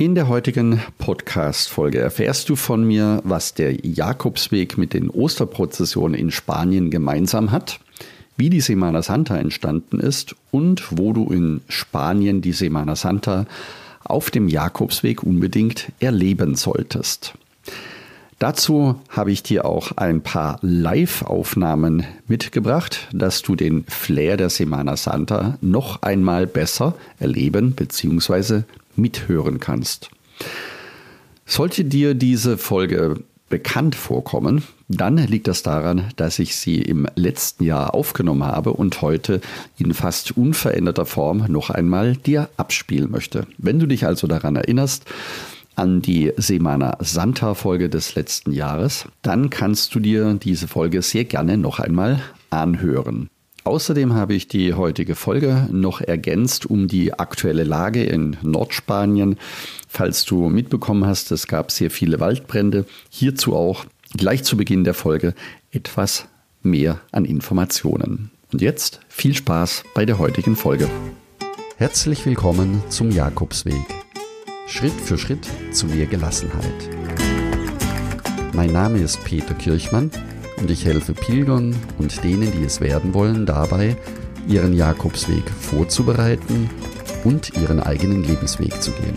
In 0.00 0.14
der 0.14 0.28
heutigen 0.28 0.80
Podcast-Folge 0.96 1.98
erfährst 1.98 2.48
du 2.48 2.56
von 2.56 2.84
mir, 2.84 3.20
was 3.22 3.52
der 3.52 3.84
Jakobsweg 3.84 4.78
mit 4.78 4.94
den 4.94 5.10
Osterprozessionen 5.10 6.18
in 6.18 6.30
Spanien 6.30 6.88
gemeinsam 6.88 7.52
hat, 7.52 7.80
wie 8.38 8.48
die 8.48 8.62
Semana 8.62 9.02
Santa 9.02 9.36
entstanden 9.36 10.00
ist 10.00 10.34
und 10.52 10.84
wo 10.90 11.12
du 11.12 11.30
in 11.30 11.60
Spanien 11.68 12.40
die 12.40 12.52
Semana 12.52 12.96
Santa 12.96 13.44
auf 14.02 14.30
dem 14.30 14.48
Jakobsweg 14.48 15.22
unbedingt 15.22 15.92
erleben 16.00 16.54
solltest. 16.54 17.34
Dazu 18.38 18.98
habe 19.10 19.32
ich 19.32 19.42
dir 19.42 19.66
auch 19.66 19.92
ein 19.98 20.22
paar 20.22 20.60
Live-Aufnahmen 20.62 22.06
mitgebracht, 22.26 23.06
dass 23.12 23.42
du 23.42 23.54
den 23.54 23.84
Flair 23.84 24.38
der 24.38 24.48
Semana 24.48 24.96
Santa 24.96 25.58
noch 25.60 26.00
einmal 26.00 26.46
besser 26.46 26.94
erleben 27.18 27.72
bzw 27.72 28.62
mithören 28.96 29.60
kannst. 29.60 30.10
Sollte 31.46 31.84
dir 31.84 32.14
diese 32.14 32.58
Folge 32.58 33.22
bekannt 33.48 33.96
vorkommen, 33.96 34.62
dann 34.88 35.16
liegt 35.16 35.48
das 35.48 35.62
daran, 35.62 36.12
dass 36.16 36.38
ich 36.38 36.56
sie 36.56 36.80
im 36.80 37.06
letzten 37.16 37.64
Jahr 37.64 37.94
aufgenommen 37.94 38.44
habe 38.44 38.72
und 38.72 39.02
heute 39.02 39.40
in 39.76 39.92
fast 39.92 40.36
unveränderter 40.36 41.04
Form 41.04 41.44
noch 41.48 41.70
einmal 41.70 42.16
dir 42.16 42.48
abspielen 42.56 43.10
möchte. 43.10 43.46
Wenn 43.58 43.78
du 43.78 43.86
dich 43.86 44.06
also 44.06 44.26
daran 44.26 44.56
erinnerst, 44.56 45.04
an 45.76 46.02
die 46.02 46.32
Semana 46.36 46.96
Santa 47.00 47.54
Folge 47.54 47.88
des 47.88 48.14
letzten 48.14 48.52
Jahres, 48.52 49.06
dann 49.22 49.50
kannst 49.50 49.94
du 49.94 50.00
dir 50.00 50.34
diese 50.34 50.68
Folge 50.68 51.02
sehr 51.02 51.24
gerne 51.24 51.56
noch 51.56 51.80
einmal 51.80 52.20
anhören. 52.50 53.30
Außerdem 53.64 54.14
habe 54.14 54.34
ich 54.34 54.48
die 54.48 54.72
heutige 54.74 55.14
Folge 55.14 55.68
noch 55.70 56.00
ergänzt 56.00 56.66
um 56.66 56.88
die 56.88 57.12
aktuelle 57.12 57.64
Lage 57.64 58.02
in 58.02 58.36
Nordspanien. 58.42 59.36
Falls 59.88 60.24
du 60.24 60.48
mitbekommen 60.48 61.06
hast, 61.06 61.30
es 61.30 61.46
gab 61.46 61.70
sehr 61.70 61.90
viele 61.90 62.20
Waldbrände. 62.20 62.86
Hierzu 63.10 63.54
auch 63.54 63.84
gleich 64.16 64.44
zu 64.44 64.56
Beginn 64.56 64.84
der 64.84 64.94
Folge 64.94 65.34
etwas 65.72 66.26
mehr 66.62 67.00
an 67.12 67.24
Informationen. 67.26 68.30
Und 68.52 68.62
jetzt 68.62 69.00
viel 69.08 69.34
Spaß 69.34 69.84
bei 69.94 70.06
der 70.06 70.18
heutigen 70.18 70.56
Folge. 70.56 70.88
Herzlich 71.76 72.24
willkommen 72.24 72.82
zum 72.88 73.10
Jakobsweg. 73.10 73.74
Schritt 74.66 74.92
für 74.92 75.18
Schritt 75.18 75.46
zu 75.72 75.86
mehr 75.86 76.06
Gelassenheit. 76.06 76.88
Mein 78.54 78.72
Name 78.72 78.98
ist 78.98 79.22
Peter 79.24 79.54
Kirchmann 79.54 80.10
und 80.60 80.70
ich 80.70 80.84
helfe 80.84 81.14
Pilgern 81.14 81.74
und 81.98 82.22
denen, 82.22 82.52
die 82.52 82.64
es 82.64 82.80
werden 82.80 83.14
wollen, 83.14 83.46
dabei, 83.46 83.96
ihren 84.46 84.72
Jakobsweg 84.72 85.42
vorzubereiten 85.60 86.70
und 87.24 87.56
ihren 87.56 87.80
eigenen 87.80 88.22
Lebensweg 88.24 88.80
zu 88.82 88.90
gehen. 88.92 89.14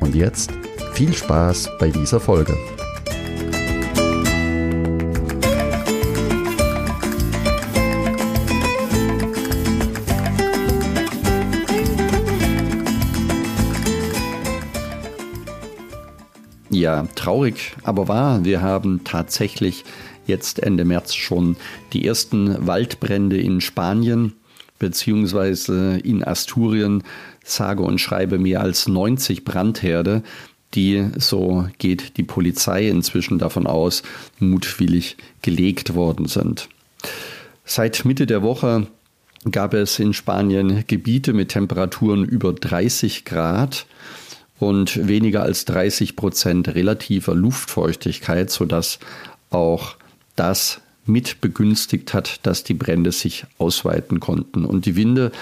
Und 0.00 0.14
jetzt 0.14 0.52
viel 0.92 1.12
Spaß 1.12 1.70
bei 1.78 1.90
dieser 1.90 2.20
Folge. 2.20 2.56
Ja, 16.78 17.08
traurig, 17.16 17.72
aber 17.82 18.06
wahr. 18.06 18.44
Wir 18.44 18.62
haben 18.62 19.02
tatsächlich 19.02 19.82
jetzt 20.28 20.60
Ende 20.60 20.84
März 20.84 21.12
schon 21.12 21.56
die 21.92 22.06
ersten 22.06 22.68
Waldbrände 22.68 23.36
in 23.36 23.60
Spanien 23.60 24.34
beziehungsweise 24.78 25.98
in 26.04 26.22
Asturien, 26.22 27.02
sage 27.42 27.82
und 27.82 28.00
schreibe 28.00 28.38
mehr 28.38 28.60
als 28.60 28.86
90 28.86 29.44
Brandherde, 29.44 30.22
die, 30.74 31.04
so 31.16 31.66
geht 31.78 32.16
die 32.16 32.22
Polizei 32.22 32.88
inzwischen 32.88 33.40
davon 33.40 33.66
aus, 33.66 34.04
mutwillig 34.38 35.16
gelegt 35.42 35.96
worden 35.96 36.26
sind. 36.26 36.68
Seit 37.64 38.04
Mitte 38.04 38.28
der 38.28 38.42
Woche 38.42 38.86
gab 39.50 39.74
es 39.74 39.98
in 39.98 40.12
Spanien 40.12 40.84
Gebiete 40.86 41.32
mit 41.32 41.48
Temperaturen 41.48 42.24
über 42.24 42.52
30 42.52 43.24
Grad 43.24 43.84
und 44.58 45.06
weniger 45.08 45.42
als 45.42 45.64
30 45.64 46.16
Prozent 46.16 46.68
relativer 46.74 47.34
Luftfeuchtigkeit, 47.34 48.50
sodass 48.50 48.98
auch 49.50 49.96
das 50.36 50.80
mit 51.06 51.40
begünstigt 51.40 52.12
hat, 52.14 52.40
dass 52.44 52.64
die 52.64 52.74
Brände 52.74 53.12
sich 53.12 53.46
ausweiten 53.58 54.20
konnten. 54.20 54.64
Und 54.64 54.86
die 54.86 54.96
Winde 54.96 55.32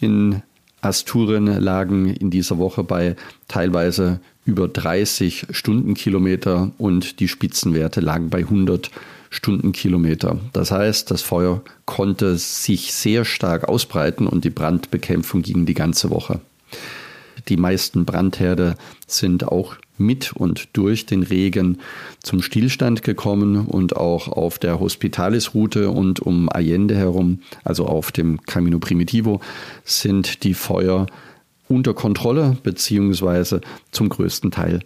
in 0.00 0.42
Asturien 0.80 1.46
lagen 1.46 2.08
in 2.08 2.30
dieser 2.30 2.58
Woche 2.58 2.82
bei 2.82 3.16
teilweise 3.48 4.20
über 4.46 4.66
30 4.66 5.48
Stundenkilometer 5.50 6.72
und 6.78 7.20
die 7.20 7.28
Spitzenwerte 7.28 8.00
lagen 8.00 8.30
bei 8.30 8.38
100 8.38 8.90
Stundenkilometer. 9.28 10.38
Das 10.52 10.70
heißt, 10.70 11.10
das 11.10 11.22
Feuer 11.22 11.62
konnte 11.84 12.36
sich 12.36 12.92
sehr 12.92 13.24
stark 13.24 13.68
ausbreiten 13.68 14.26
und 14.26 14.44
die 14.44 14.50
Brandbekämpfung 14.50 15.42
ging 15.42 15.66
die 15.66 15.74
ganze 15.74 16.10
Woche. 16.10 16.40
Die 17.48 17.56
meisten 17.56 18.04
Brandherde 18.04 18.76
sind 19.06 19.46
auch 19.46 19.76
mit 19.98 20.32
und 20.32 20.68
durch 20.72 21.06
den 21.06 21.22
Regen 21.22 21.78
zum 22.22 22.42
Stillstand 22.42 23.02
gekommen 23.02 23.66
und 23.66 23.96
auch 23.96 24.28
auf 24.28 24.58
der 24.58 24.80
Hospitalis-Route 24.80 25.90
und 25.90 26.20
um 26.20 26.48
Allende 26.48 26.96
herum, 26.96 27.40
also 27.64 27.86
auf 27.86 28.10
dem 28.10 28.40
Camino 28.42 28.78
Primitivo, 28.78 29.40
sind 29.84 30.42
die 30.42 30.54
Feuer 30.54 31.06
unter 31.68 31.94
Kontrolle 31.94 32.56
beziehungsweise 32.62 33.60
zum 33.92 34.08
größten 34.08 34.50
Teil 34.50 34.80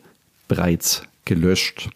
bereits 0.48 1.02
gelöscht. 1.24 1.88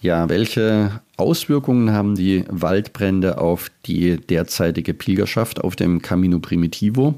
Ja, 0.00 0.28
welche 0.28 1.00
Auswirkungen 1.16 1.92
haben 1.92 2.14
die 2.14 2.44
Waldbrände 2.48 3.38
auf 3.38 3.70
die 3.86 4.18
derzeitige 4.18 4.94
Pilgerschaft 4.94 5.62
auf 5.62 5.76
dem 5.76 6.02
Camino 6.02 6.38
Primitivo? 6.38 7.14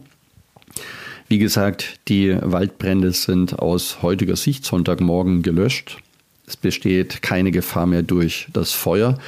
Wie 1.29 1.39
gesagt, 1.39 1.99
die 2.07 2.37
Waldbrände 2.41 3.11
sind 3.11 3.59
aus 3.59 4.01
heutiger 4.01 4.37
Sicht 4.37 4.65
Sonntagmorgen 4.65 5.43
gelöscht. 5.43 5.99
Es 6.47 6.57
besteht 6.57 7.21
keine 7.21 7.51
Gefahr 7.51 7.87
mehr 7.87 8.03
durch 8.03 8.47
das 8.53 8.71
Feuer. 8.71 9.19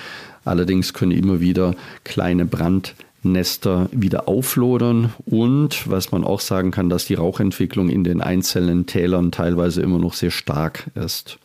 Allerdings 0.45 0.95
können 0.95 1.11
immer 1.11 1.41
wieder 1.41 1.75
kleine 2.05 2.45
Brandnester 2.45 3.89
wieder 3.91 4.29
auflodern 4.29 5.13
und 5.27 5.91
was 5.91 6.13
man 6.13 6.23
auch 6.23 6.39
sagen 6.39 6.71
kann, 6.71 6.89
dass 6.89 7.07
die 7.07 7.15
Rauchentwicklung 7.15 7.91
in 7.91 8.05
den 8.05 8.21
einzelnen 8.21 8.87
Tälern 8.87 9.33
teilweise 9.33 9.83
immer 9.83 9.99
noch 9.99 10.15
sehr 10.15 10.31
stark 10.31 10.87
ist. 10.95 11.39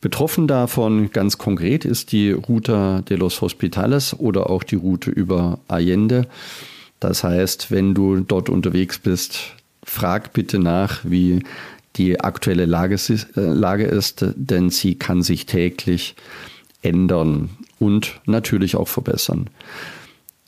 Betroffen 0.00 0.48
davon 0.48 1.12
ganz 1.12 1.38
konkret 1.38 1.84
ist 1.84 2.10
die 2.10 2.32
Ruta 2.32 3.02
de 3.02 3.16
los 3.16 3.40
Hospitales 3.40 4.18
oder 4.18 4.50
auch 4.50 4.64
die 4.64 4.74
Route 4.74 5.12
über 5.12 5.60
Allende. 5.68 6.26
Das 7.02 7.24
heißt, 7.24 7.72
wenn 7.72 7.94
du 7.94 8.20
dort 8.20 8.48
unterwegs 8.48 9.00
bist, 9.00 9.56
frag 9.82 10.32
bitte 10.32 10.60
nach, 10.60 11.00
wie 11.02 11.42
die 11.96 12.20
aktuelle 12.20 12.64
Lage, 12.64 12.94
äh, 12.94 13.40
Lage 13.40 13.84
ist, 13.84 14.24
denn 14.36 14.70
sie 14.70 14.94
kann 14.94 15.22
sich 15.22 15.46
täglich 15.46 16.14
ändern 16.80 17.50
und 17.80 18.20
natürlich 18.26 18.76
auch 18.76 18.86
verbessern. 18.86 19.50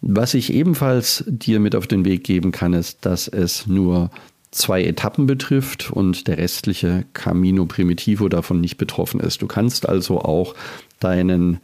Was 0.01 0.35
ich 0.35 0.53
ebenfalls 0.53 1.25
dir 1.27 1.59
mit 1.59 1.75
auf 1.75 1.89
den 1.89 2.05
Weg 2.05 2.23
geben 2.23 2.53
kann, 2.53 2.73
ist, 2.73 3.05
dass 3.05 3.27
es 3.27 3.67
nur 3.67 4.11
zwei 4.53 4.85
Etappen 4.85 5.27
betrifft 5.27 5.91
und 5.91 6.29
der 6.29 6.39
restliche 6.39 7.05
Camino 7.15 7.67
Primitivo 7.67 8.29
davon 8.29 8.61
nicht 8.61 8.77
betroffen 8.77 9.19
ist. 9.19 9.43
Du 9.43 9.49
kannst 9.49 9.89
also 9.89 10.21
auch 10.21 10.55
deinen 11.01 11.59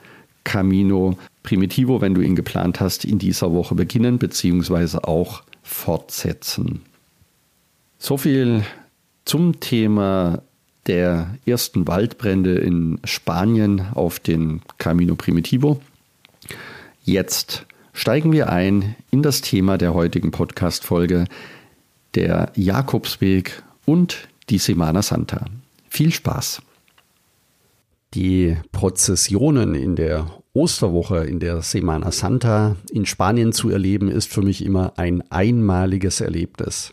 Camino 0.45 1.17
Primitivo, 1.43 2.01
wenn 2.01 2.15
du 2.15 2.21
ihn 2.21 2.37
geplant 2.37 2.81
hast, 2.81 3.05
in 3.05 3.19
dieser 3.19 3.53
Woche 3.53 3.75
beginnen 3.75 4.19
bzw. 4.19 4.99
auch 5.03 5.43
fortsetzen. 5.63 6.83
So 7.99 8.17
viel 8.17 8.65
zum 9.25 9.61
Thema 9.61 10.43
der 10.87 11.37
ersten 11.47 11.87
Waldbrände 11.87 12.57
in 12.57 12.99
Spanien 13.05 13.87
auf 13.95 14.19
den 14.19 14.63
Camino 14.79 15.15
Primitivo. 15.15 15.81
Jetzt 17.05 17.67
steigen 17.93 18.33
wir 18.33 18.51
ein 18.51 18.97
in 19.11 19.23
das 19.23 19.41
Thema 19.41 19.79
der 19.79 19.95
heutigen 19.95 20.31
Podcast-Folge, 20.31 21.27
der 22.15 22.51
Jakobsweg 22.55 23.63
und 23.85 24.29
die 24.49 24.59
Semana 24.59 25.03
Santa. 25.03 25.45
Viel 25.89 26.13
Spaß! 26.13 26.63
Die 28.15 28.57
Prozessionen 28.73 29.75
in 29.75 29.95
der 29.95 30.27
Osterwoche, 30.53 31.25
in 31.25 31.39
der 31.39 31.63
Semana 31.63 32.11
Santa 32.11 32.77
in 32.91 33.07
Spanien 33.07 33.53
zu 33.53 33.71
erleben, 33.71 34.11
ist 34.11 34.33
für 34.33 34.43
mich 34.43 34.65
immer 34.65 34.95
ein 34.97 35.23
einmaliges 35.31 36.21
Erlebnis. 36.21 36.93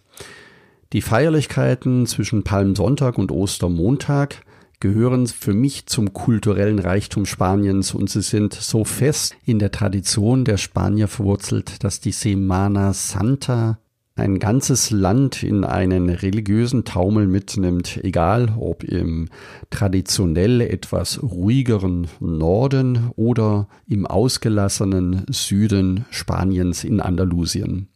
Die 0.93 1.01
Feierlichkeiten 1.01 2.05
zwischen 2.05 2.43
Palmsonntag 2.43 3.17
und 3.17 3.31
Ostermontag 3.31 4.43
gehören 4.79 5.25
für 5.25 5.53
mich 5.53 5.87
zum 5.87 6.13
kulturellen 6.13 6.77
Reichtum 6.77 7.25
Spaniens 7.25 7.95
und 7.95 8.11
sie 8.11 8.21
sind 8.21 8.53
so 8.53 8.83
fest 8.83 9.35
in 9.43 9.57
der 9.57 9.71
Tradition 9.71 10.45
der 10.45 10.57
Spanier 10.57 11.07
verwurzelt, 11.07 11.83
dass 11.83 11.99
die 11.99 12.11
Semana 12.11 12.93
Santa 12.93 13.79
ein 14.17 14.39
ganzes 14.39 14.89
Land 14.91 15.43
in 15.43 15.63
einen 15.63 16.09
religiösen 16.09 16.83
Taumel 16.83 17.27
mitnimmt, 17.27 17.99
egal 18.03 18.55
ob 18.59 18.83
im 18.83 19.29
traditionell 19.69 20.61
etwas 20.61 21.21
ruhigeren 21.21 22.07
Norden 22.19 23.11
oder 23.15 23.67
im 23.87 24.05
ausgelassenen 24.05 25.25
Süden 25.29 26.05
Spaniens 26.09 26.83
in 26.83 26.99
Andalusien. 26.99 27.89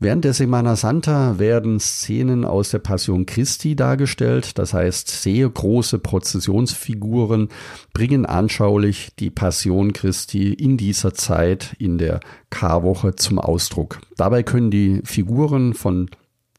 Während 0.00 0.24
der 0.24 0.34
Semana 0.34 0.74
Santa 0.74 1.38
werden 1.38 1.78
Szenen 1.78 2.44
aus 2.44 2.70
der 2.70 2.80
Passion 2.80 3.26
Christi 3.26 3.76
dargestellt, 3.76 4.58
das 4.58 4.74
heißt 4.74 5.08
sehr 5.08 5.48
große 5.48 6.00
Prozessionsfiguren 6.00 7.48
bringen 7.92 8.26
anschaulich 8.26 9.12
die 9.18 9.30
Passion 9.30 9.92
Christi 9.92 10.52
in 10.52 10.76
dieser 10.76 11.14
Zeit 11.14 11.76
in 11.78 11.98
der 11.98 12.20
Karwoche 12.50 13.14
zum 13.14 13.38
Ausdruck. 13.38 14.00
Dabei 14.16 14.42
können 14.42 14.72
die 14.72 15.00
Figuren 15.04 15.74
von 15.74 16.10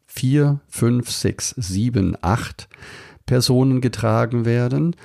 vier, 0.07 0.61
fünf, 0.69 1.11
sechs, 1.11 1.49
sieben, 1.57 2.15
acht 2.21 2.69
Personen 3.25 3.81
getragen 3.81 4.45
werden 4.45 4.95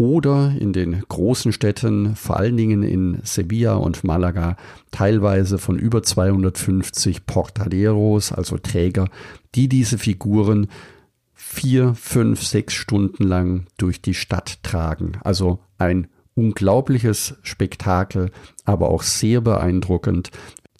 oder 0.00 0.54
in 0.58 0.72
den 0.72 1.02
großen 1.06 1.52
Städten, 1.52 2.16
vor 2.16 2.38
allen 2.38 2.56
Dingen 2.56 2.82
in 2.82 3.20
Sevilla 3.22 3.74
und 3.74 4.02
Malaga, 4.02 4.56
teilweise 4.90 5.58
von 5.58 5.78
über 5.78 6.02
250 6.02 7.26
Portaderos, 7.26 8.32
also 8.32 8.56
Träger, 8.56 9.10
die 9.54 9.68
diese 9.68 9.98
Figuren 9.98 10.68
vier, 11.34 11.92
fünf, 11.92 12.42
sechs 12.42 12.72
Stunden 12.72 13.24
lang 13.24 13.66
durch 13.76 14.00
die 14.00 14.14
Stadt 14.14 14.62
tragen. 14.62 15.18
Also 15.22 15.58
ein 15.76 16.06
unglaubliches 16.34 17.34
Spektakel, 17.42 18.30
aber 18.64 18.88
auch 18.88 19.02
sehr 19.02 19.42
beeindruckend. 19.42 20.30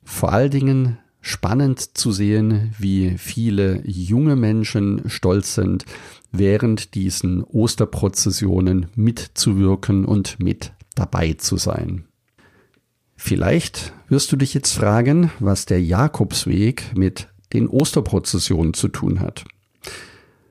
Vor 0.03 0.33
allen 0.33 0.51
Dingen 0.51 0.99
spannend 1.21 1.99
zu 1.99 2.11
sehen, 2.11 2.75
wie 2.79 3.19
viele 3.19 3.83
junge 3.87 4.35
Menschen 4.35 5.11
stolz 5.11 5.55
sind, 5.55 5.85
während 6.33 6.95
diesen 6.95 7.43
Osterprozessionen 7.43 8.87
mitzuwirken 8.95 10.05
und 10.05 10.39
mit 10.41 10.73
dabei 10.95 11.35
zu 11.35 11.57
sein. 11.57 12.05
Vielleicht 13.17 13.93
wirst 14.09 14.33
du 14.33 14.37
dich 14.37 14.55
jetzt 14.55 14.73
fragen, 14.73 15.31
was 15.41 15.67
der 15.67 15.83
Jakobsweg 15.83 16.97
mit 16.97 17.29
den 17.53 17.69
Osterprozessionen 17.69 18.75
zu 18.75 18.89
tun 18.89 19.21
hat. 19.21 19.45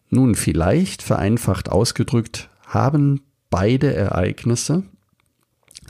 Nun, 0.10 0.36
vielleicht 0.36 1.02
vereinfacht 1.02 1.70
ausgedrückt, 1.70 2.50
haben 2.66 3.22
beide 3.50 3.94
Ereignisse 3.94 4.84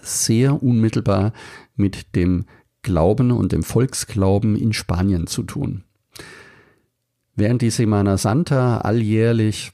sehr 0.02 0.62
unmittelbar 0.62 1.34
mit 1.76 2.16
dem 2.16 2.46
Glauben 2.82 3.32
und 3.32 3.52
dem 3.52 3.64
Volksglauben 3.64 4.56
in 4.56 4.74
Spanien 4.74 5.28
zu 5.28 5.44
tun. 5.44 5.84
Während 7.36 7.62
die 7.62 7.70
Semana 7.70 8.18
Santa 8.18 8.80
alljährlich 8.80 9.72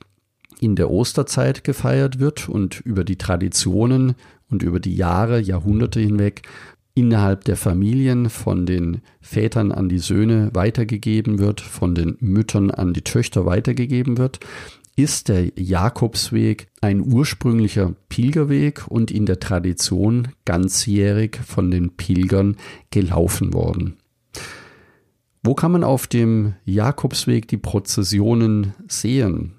in 0.59 0.75
der 0.75 0.89
Osterzeit 0.89 1.63
gefeiert 1.63 2.19
wird 2.19 2.49
und 2.49 2.79
über 2.81 3.03
die 3.03 3.17
Traditionen 3.17 4.15
und 4.49 4.63
über 4.63 4.79
die 4.79 4.95
Jahre, 4.95 5.39
Jahrhunderte 5.39 5.99
hinweg 5.99 6.43
innerhalb 6.95 7.43
der 7.43 7.57
Familien 7.57 8.29
von 8.29 8.65
den 8.65 9.01
Vätern 9.21 9.71
an 9.71 9.89
die 9.89 9.99
Söhne 9.99 10.49
weitergegeben 10.53 11.39
wird, 11.39 11.59
von 11.61 11.93
den 11.93 12.17
Müttern 12.21 12.71
an 12.71 12.93
die 12.93 13.01
Töchter 13.01 13.45
weitergegeben 13.45 14.17
wird, 14.17 14.39
ist 14.95 15.27
der 15.27 15.51
Jakobsweg 15.57 16.67
ein 16.79 17.01
ursprünglicher 17.01 17.93
Pilgerweg 18.07 18.87
und 18.87 19.11
in 19.11 19.25
der 19.25 19.41
Tradition 19.41 20.29
ganzjährig 20.45 21.37
von 21.45 21.69
den 21.69 21.97
Pilgern 21.97 22.55
gelaufen 22.91 23.53
worden. 23.53 23.97
Wo 25.43 25.53
kann 25.53 25.73
man 25.73 25.83
auf 25.83 26.07
dem 26.07 26.53
Jakobsweg 26.63 27.47
die 27.49 27.57
Prozessionen 27.57 28.73
sehen? 28.87 29.54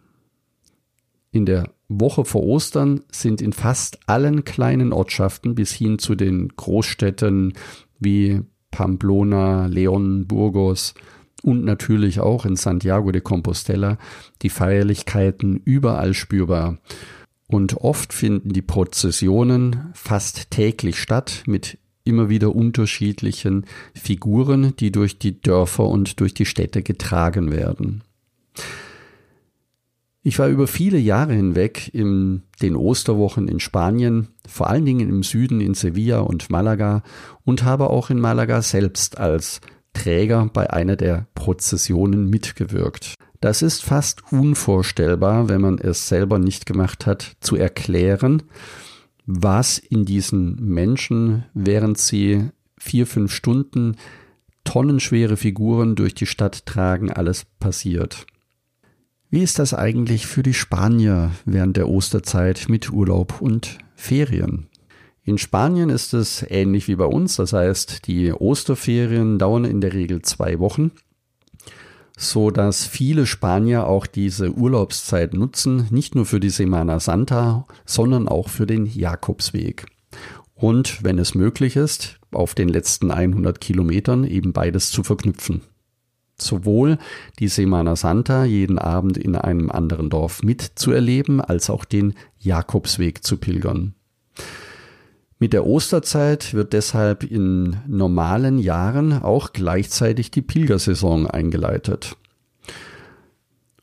In 1.37 1.44
der 1.44 1.69
Woche 1.91 2.25
vor 2.25 2.43
Ostern 2.44 3.03
sind 3.12 3.43
in 3.43 3.53
fast 3.53 3.99
allen 4.06 4.44
kleinen 4.47 4.94
Ortschaften 4.94 5.55
bis 5.55 5.71
hin 5.71 5.99
zu 5.99 6.15
den 6.15 6.49
Großstädten 6.49 7.53
wie 7.99 8.41
Pamplona, 8.71 9.67
Leon, 9.67 10.27
Burgos 10.27 10.94
und 11.43 11.62
natürlich 11.62 12.21
auch 12.21 12.47
in 12.47 12.56
Santiago 12.56 13.12
de 13.12 13.21
Compostela 13.21 13.99
die 14.41 14.49
Feierlichkeiten 14.49 15.61
überall 15.62 16.15
spürbar. 16.15 16.79
Und 17.49 17.77
oft 17.82 18.15
finden 18.15 18.55
die 18.55 18.62
Prozessionen 18.62 19.91
fast 19.93 20.50
täglich 20.50 20.99
statt 20.99 21.43
mit 21.47 21.77
immer 22.03 22.31
wieder 22.31 22.56
unterschiedlichen 22.56 23.67
Figuren, 23.93 24.75
die 24.81 24.91
durch 24.91 25.19
die 25.19 25.39
Dörfer 25.39 25.87
und 25.87 26.19
durch 26.19 26.32
die 26.32 26.47
Städte 26.47 26.82
getragen 26.82 27.53
werden. 27.53 28.05
Ich 30.26 30.40
war 30.40 30.49
über 30.49 30.67
viele 30.67 30.99
Jahre 30.99 31.34
hinweg 31.34 31.88
in 31.94 32.43
den 32.61 32.75
Osterwochen 32.75 33.46
in 33.46 33.61
Spanien, 33.61 34.26
vor 34.44 34.69
allen 34.69 34.84
Dingen 34.84 35.08
im 35.08 35.23
Süden 35.23 35.61
in 35.61 35.75
Sevilla 35.75 36.19
und 36.19 36.50
Malaga 36.50 37.05
und 37.44 37.62
habe 37.62 37.90
auch 37.90 38.11
in 38.11 38.19
Malaga 38.19 38.61
selbst 38.61 39.19
als 39.19 39.61
Träger 39.93 40.50
bei 40.52 40.69
einer 40.69 40.96
der 40.96 41.28
Prozessionen 41.37 42.28
mitgewirkt. 42.28 43.14
Das 43.40 43.62
ist 43.62 43.84
fast 43.84 44.32
unvorstellbar, 44.32 45.49
wenn 45.49 45.61
man 45.61 45.78
es 45.78 46.08
selber 46.08 46.40
nicht 46.40 46.67
gemacht 46.67 47.06
hat, 47.06 47.37
zu 47.38 47.55
erklären, 47.55 48.43
was 49.26 49.79
in 49.79 50.06
diesen 50.06 50.56
Menschen, 50.56 51.44
während 51.55 51.99
sie 51.99 52.49
vier, 52.76 53.06
fünf 53.06 53.32
Stunden 53.32 53.94
tonnenschwere 54.64 55.37
Figuren 55.37 55.94
durch 55.94 56.14
die 56.14 56.26
Stadt 56.26 56.67
tragen, 56.67 57.12
alles 57.12 57.46
passiert. 57.61 58.26
Wie 59.31 59.43
ist 59.43 59.58
das 59.58 59.75
eigentlich 59.75 60.26
für 60.26 60.43
die 60.43 60.55
Spanier 60.55 61.32
während 61.44 61.76
der 61.76 61.88
Osterzeit 61.88 62.67
mit 62.69 62.93
Urlaub 62.93 63.40
und 63.40 63.78
Ferien? 63.94 64.69
In 65.25 65.38
Spanien 65.38 65.90
ist 65.90 66.14
es 66.14 66.44
ähnlich 66.49 66.87
wie 66.87 66.96
bei 66.96 67.06
uns, 67.06 67.37
das 67.37 67.52
heißt, 67.52 68.06
die 68.06 68.32
Osterferien 68.32 69.38
dauern 69.38 69.64
in 69.64 69.81
der 69.81 69.93
Regel 69.93 70.23
zwei 70.23 70.61
Wochen 70.61 70.93
so 72.17 72.50
dass 72.50 72.87
viele 72.87 73.26
Spanier 73.26 73.87
auch 73.87 74.06
diese 74.06 74.52
Urlaubszeit 74.52 75.34
nutzen, 75.34 75.87
nicht 75.90 76.14
nur 76.14 76.25
für 76.25 76.40
die 76.40 76.50
Semana 76.50 76.99
Santa, 76.99 77.67
sondern 77.84 78.26
auch 78.26 78.49
für 78.49 78.67
den 78.67 78.87
Jakobsweg. 78.87 79.87
Und 80.55 81.05
wenn 81.05 81.19
es 81.19 81.34
möglich 81.34 81.76
ist, 81.76 82.19
auf 82.32 82.55
den 82.55 82.70
letzten 82.70 83.11
100 83.11 83.61
Kilometern 83.61 84.25
eben 84.25 84.55
beides 84.55 84.90
zu 84.90 85.05
verknüpfen. 85.05 85.61
Sowohl 86.38 86.99
die 87.38 87.49
Semana 87.49 87.97
Santa 87.97 88.44
jeden 88.44 88.79
Abend 88.79 89.17
in 89.17 89.37
einem 89.37 89.71
anderen 89.71 90.11
Dorf 90.11 90.43
mitzuerleben, 90.43 91.41
als 91.41 91.70
auch 91.70 91.84
den 91.84 92.15
Jakobsweg 92.39 93.25
zu 93.25 93.39
pilgern. 93.39 93.94
Mit 95.39 95.53
der 95.53 95.67
Osterzeit 95.67 96.55
wird 96.55 96.72
deshalb 96.72 97.22
in 97.22 97.77
normalen 97.87 98.58
Jahren 98.58 99.13
auch 99.13 99.53
gleichzeitig 99.53 100.31
die 100.31 100.43
Pilgersaison 100.43 101.27
eingeleitet. 101.27 102.17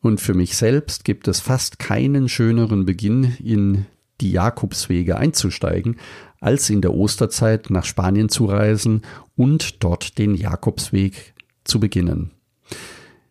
Und 0.01 0.20
für 0.20 0.34
mich 0.34 0.58
selbst 0.58 1.06
gibt 1.06 1.27
es 1.27 1.39
fast 1.39 1.80
keinen 1.80 2.27
schöneren 2.27 2.86
Beginn 2.86 3.36
in 3.44 3.86
die 4.20 4.32
Jakobswege 4.32 5.18
einzusteigen, 5.18 5.98
als 6.39 6.70
in 6.70 6.82
der 6.82 6.94
Osterzeit 6.94 7.70
nach 7.70 7.86
Spanien 7.86 8.30
zu 8.30 8.46
reisen 8.46 9.04
und 9.36 9.84
dort 9.84 10.18
den 10.18 10.36
Jakobsweg 10.36 11.34
zu 11.63 11.80
beginnen. 11.80 12.32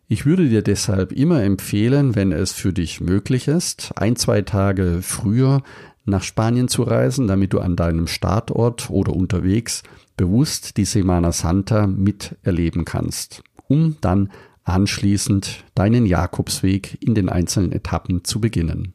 Ich 0.07 0.25
würde 0.25 0.49
dir 0.49 0.61
deshalb 0.61 1.11
immer 1.11 1.41
empfehlen, 1.41 2.15
wenn 2.15 2.31
es 2.31 2.51
für 2.51 2.73
dich 2.73 3.01
möglich 3.01 3.47
ist, 3.47 3.91
ein, 3.95 4.15
zwei 4.15 4.41
Tage 4.41 4.99
früher 5.01 5.63
nach 6.05 6.23
Spanien 6.23 6.67
zu 6.67 6.83
reisen, 6.83 7.27
damit 7.27 7.53
du 7.53 7.59
an 7.59 7.75
deinem 7.75 8.07
Startort 8.07 8.89
oder 8.89 9.13
unterwegs 9.13 9.83
bewusst 10.17 10.77
die 10.77 10.85
Semana 10.85 11.31
Santa 11.31 11.87
miterleben 11.87 12.85
kannst, 12.85 13.43
um 13.67 13.97
dann 14.01 14.29
anschließend 14.63 15.63
deinen 15.75 16.05
Jakobsweg 16.05 16.97
in 17.01 17.15
den 17.15 17.29
einzelnen 17.29 17.71
Etappen 17.71 18.23
zu 18.23 18.39
beginnen. 18.39 18.93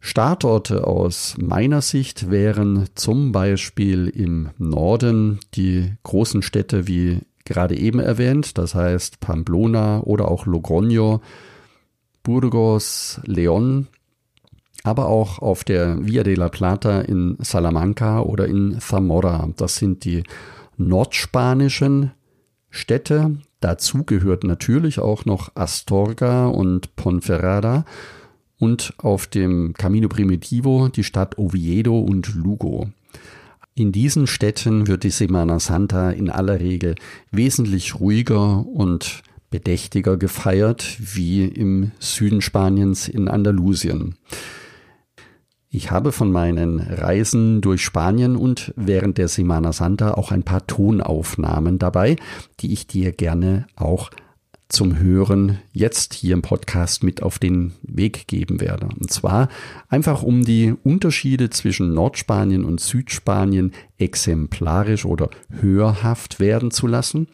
Startorte 0.00 0.86
aus 0.86 1.36
meiner 1.38 1.80
Sicht 1.80 2.28
wären 2.28 2.88
zum 2.96 3.30
Beispiel 3.30 4.08
im 4.08 4.50
Norden 4.58 5.38
die 5.54 5.92
großen 6.02 6.42
Städte 6.42 6.88
wie 6.88 7.20
gerade 7.44 7.76
eben 7.76 7.98
erwähnt, 8.00 8.58
das 8.58 8.74
heißt 8.74 9.20
Pamplona 9.20 10.00
oder 10.00 10.28
auch 10.28 10.46
Logroño, 10.46 11.20
Burgos, 12.22 13.20
León 13.24 13.86
aber 14.82 15.06
auch 15.06 15.38
auf 15.38 15.64
der 15.64 16.04
Via 16.04 16.22
de 16.22 16.34
la 16.34 16.48
Plata 16.48 17.00
in 17.02 17.36
Salamanca 17.40 18.20
oder 18.20 18.46
in 18.46 18.78
Zamora. 18.80 19.48
Das 19.56 19.76
sind 19.76 20.04
die 20.04 20.24
nordspanischen 20.76 22.12
Städte. 22.70 23.38
Dazu 23.60 24.04
gehört 24.04 24.44
natürlich 24.44 24.98
auch 24.98 25.24
noch 25.24 25.54
Astorga 25.54 26.46
und 26.46 26.96
Ponferrada 26.96 27.84
und 28.58 28.94
auf 28.98 29.26
dem 29.26 29.72
Camino 29.74 30.08
Primitivo 30.08 30.88
die 30.88 31.04
Stadt 31.04 31.38
Oviedo 31.38 32.00
und 32.00 32.34
Lugo. 32.34 32.88
In 33.74 33.90
diesen 33.90 34.26
Städten 34.26 34.86
wird 34.86 35.02
die 35.02 35.10
Semana 35.10 35.58
Santa 35.58 36.10
in 36.10 36.28
aller 36.28 36.60
Regel 36.60 36.94
wesentlich 37.30 37.98
ruhiger 37.98 38.66
und 38.66 39.22
bedächtiger 39.48 40.18
gefeiert 40.18 40.98
wie 40.98 41.44
im 41.44 41.92
Süden 41.98 42.42
Spaniens 42.42 43.08
in 43.08 43.28
Andalusien. 43.28 44.16
Ich 45.70 45.90
habe 45.90 46.12
von 46.12 46.30
meinen 46.30 46.80
Reisen 46.80 47.62
durch 47.62 47.82
Spanien 47.82 48.36
und 48.36 48.74
während 48.76 49.16
der 49.16 49.28
Semana 49.28 49.72
Santa 49.72 50.12
auch 50.14 50.30
ein 50.30 50.42
paar 50.42 50.66
Tonaufnahmen 50.66 51.78
dabei, 51.78 52.16
die 52.60 52.74
ich 52.74 52.86
dir 52.86 53.12
gerne 53.12 53.66
auch 53.74 54.10
zum 54.72 54.98
Hören 54.98 55.58
jetzt 55.72 56.14
hier 56.14 56.32
im 56.34 56.42
Podcast 56.42 57.04
mit 57.04 57.22
auf 57.22 57.38
den 57.38 57.72
Weg 57.82 58.26
geben 58.26 58.60
werde. 58.60 58.88
Und 58.98 59.10
zwar 59.10 59.48
einfach 59.88 60.22
um 60.22 60.44
die 60.44 60.74
Unterschiede 60.82 61.50
zwischen 61.50 61.94
Nordspanien 61.94 62.64
und 62.64 62.80
Südspanien 62.80 63.72
exemplarisch 63.98 65.04
oder 65.04 65.30
hörhaft 65.60 66.40
werden 66.40 66.70
zu 66.70 66.86
lassen. 66.86 67.28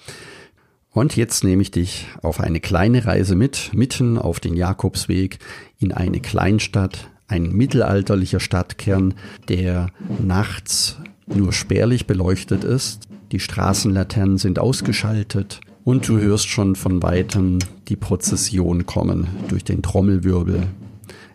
Und 0.91 1.17
jetzt 1.17 1.45
nehme 1.45 1.63
ich 1.63 1.71
dich 1.71 2.07
auf 2.23 2.41
eine 2.41 2.61
kleine 2.61 3.05
Reise 3.05 3.37
mit, 3.37 3.71
mitten 3.73 4.19
auf 4.19 4.41
den 4.41 4.57
Jakobsweg 4.57 5.39
in 5.79 5.93
eine 5.93 6.21
Kleinstadt 6.21 7.09
ein 7.29 7.53
mittelalterlicher 7.53 8.41
Stadtkern, 8.41 9.15
der 9.49 9.91
nachts 10.19 10.97
nur 11.27 11.53
spärlich 11.53 12.07
beleuchtet 12.07 12.65
ist. 12.65 13.07
Die 13.33 13.41
Straßenlaternen 13.41 14.39
sind 14.39 14.59
ausgeschaltet 14.59 15.61
und 15.89 16.07
du 16.07 16.19
hörst 16.19 16.49
schon 16.49 16.77
von 16.77 17.03
weitem 17.03 17.61
die 17.89 17.97
Prozession 17.97 18.85
kommen 18.85 19.27
durch 19.49 19.65
den 19.65 19.81
Trommelwirbel. 19.81 20.67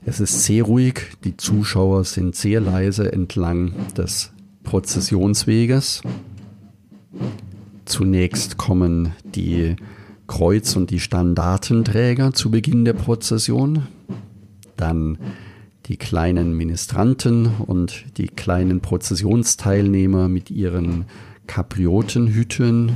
Es 0.06 0.20
ist 0.20 0.44
sehr 0.44 0.62
ruhig, 0.62 1.18
die 1.24 1.36
Zuschauer 1.36 2.04
sind 2.04 2.36
sehr 2.36 2.62
leise 2.62 3.12
entlang 3.12 3.74
des 3.98 4.32
Prozessionsweges. 4.62 6.04
Zunächst 7.86 8.58
kommen 8.58 9.14
die 9.26 9.76
Kreuz- 10.28 10.76
und 10.76 10.92
die 10.92 11.00
Standartenträger 11.00 12.32
zu 12.34 12.52
Beginn 12.52 12.86
der 12.86 12.94
Prozession. 12.94 13.88
Dann 14.78 15.18
die 15.88 15.98
kleinen 15.98 16.56
Ministranten 16.56 17.48
und 17.48 18.06
die 18.18 18.28
kleinen 18.28 18.82
Prozessionsteilnehmer 18.82 20.28
mit 20.28 20.52
ihren 20.52 21.06
Kapriotenhüten. 21.48 22.92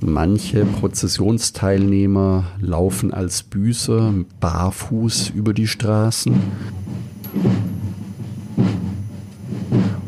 Manche 0.00 0.64
Prozessionsteilnehmer 0.64 2.44
laufen 2.60 3.12
als 3.12 3.42
Büßer 3.42 4.12
barfuß 4.38 5.30
über 5.30 5.52
die 5.54 5.66
Straßen. 5.66 6.34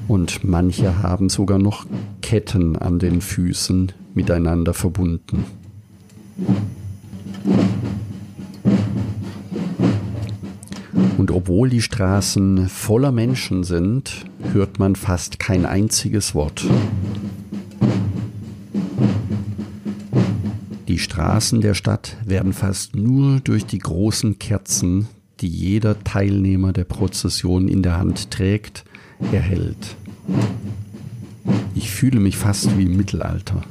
Und 0.06 0.44
manche 0.44 1.02
haben 1.02 1.28
sogar 1.28 1.58
noch 1.58 1.86
Ketten 2.22 2.76
an 2.76 2.98
den 2.98 3.20
Füßen 3.20 3.92
miteinander 4.14 4.74
verbunden. 4.74 5.44
Und 11.18 11.30
obwohl 11.30 11.70
die 11.70 11.82
Straßen 11.82 12.68
voller 12.68 13.12
Menschen 13.12 13.64
sind, 13.64 14.24
hört 14.52 14.78
man 14.78 14.96
fast 14.96 15.38
kein 15.38 15.66
einziges 15.66 16.34
Wort. 16.34 16.64
Die 20.88 20.98
Straßen 20.98 21.60
der 21.60 21.74
Stadt 21.74 22.16
werden 22.24 22.52
fast 22.52 22.94
nur 22.94 23.40
durch 23.40 23.66
die 23.66 23.78
großen 23.78 24.38
Kerzen, 24.38 25.08
die 25.40 25.48
jeder 25.48 26.02
Teilnehmer 26.04 26.72
der 26.72 26.84
Prozession 26.84 27.68
in 27.68 27.82
der 27.82 27.98
Hand 27.98 28.30
trägt, 28.30 28.84
erhellt. 29.32 29.96
Ich 31.74 31.90
fühle 31.90 32.20
mich 32.20 32.36
fast 32.36 32.78
wie 32.78 32.84
im 32.84 32.96
Mittelalter. 32.96 33.62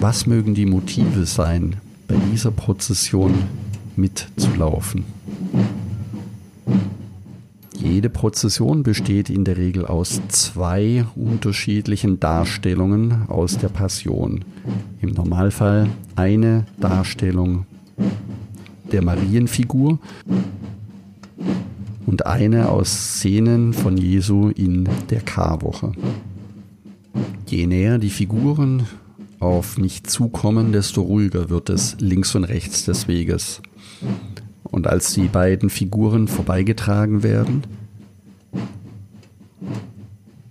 Was 0.00 0.26
mögen 0.26 0.54
die 0.54 0.66
Motive 0.66 1.24
sein 1.26 1.76
bei 2.08 2.16
dieser 2.32 2.50
Prozession 2.50 3.34
mitzulaufen. 3.96 5.04
Jede 7.78 8.10
Prozession 8.10 8.82
besteht 8.82 9.30
in 9.30 9.44
der 9.44 9.56
Regel 9.56 9.86
aus 9.86 10.20
zwei 10.28 11.04
unterschiedlichen 11.14 12.18
Darstellungen 12.18 13.28
aus 13.28 13.58
der 13.58 13.68
Passion. 13.68 14.44
Im 15.00 15.10
Normalfall 15.10 15.88
eine 16.16 16.66
Darstellung 16.80 17.66
der 18.92 19.02
Marienfigur 19.02 19.98
und 22.06 22.26
eine 22.26 22.68
aus 22.70 22.88
Szenen 22.88 23.72
von 23.72 23.96
Jesu 23.96 24.48
in 24.48 24.88
der 25.10 25.20
Karwoche. 25.20 25.92
Je 27.46 27.66
näher 27.66 27.98
die 27.98 28.10
Figuren 28.10 28.86
auf 29.38 29.78
mich 29.78 30.04
zukommen, 30.04 30.72
desto 30.72 31.02
ruhiger 31.02 31.50
wird 31.50 31.70
es 31.70 31.96
links 32.00 32.34
und 32.34 32.44
rechts 32.44 32.84
des 32.84 33.06
Weges. 33.06 33.60
Und 34.64 34.86
als 34.86 35.14
die 35.14 35.28
beiden 35.28 35.70
Figuren 35.70 36.28
vorbeigetragen 36.28 37.22
werden, 37.22 37.62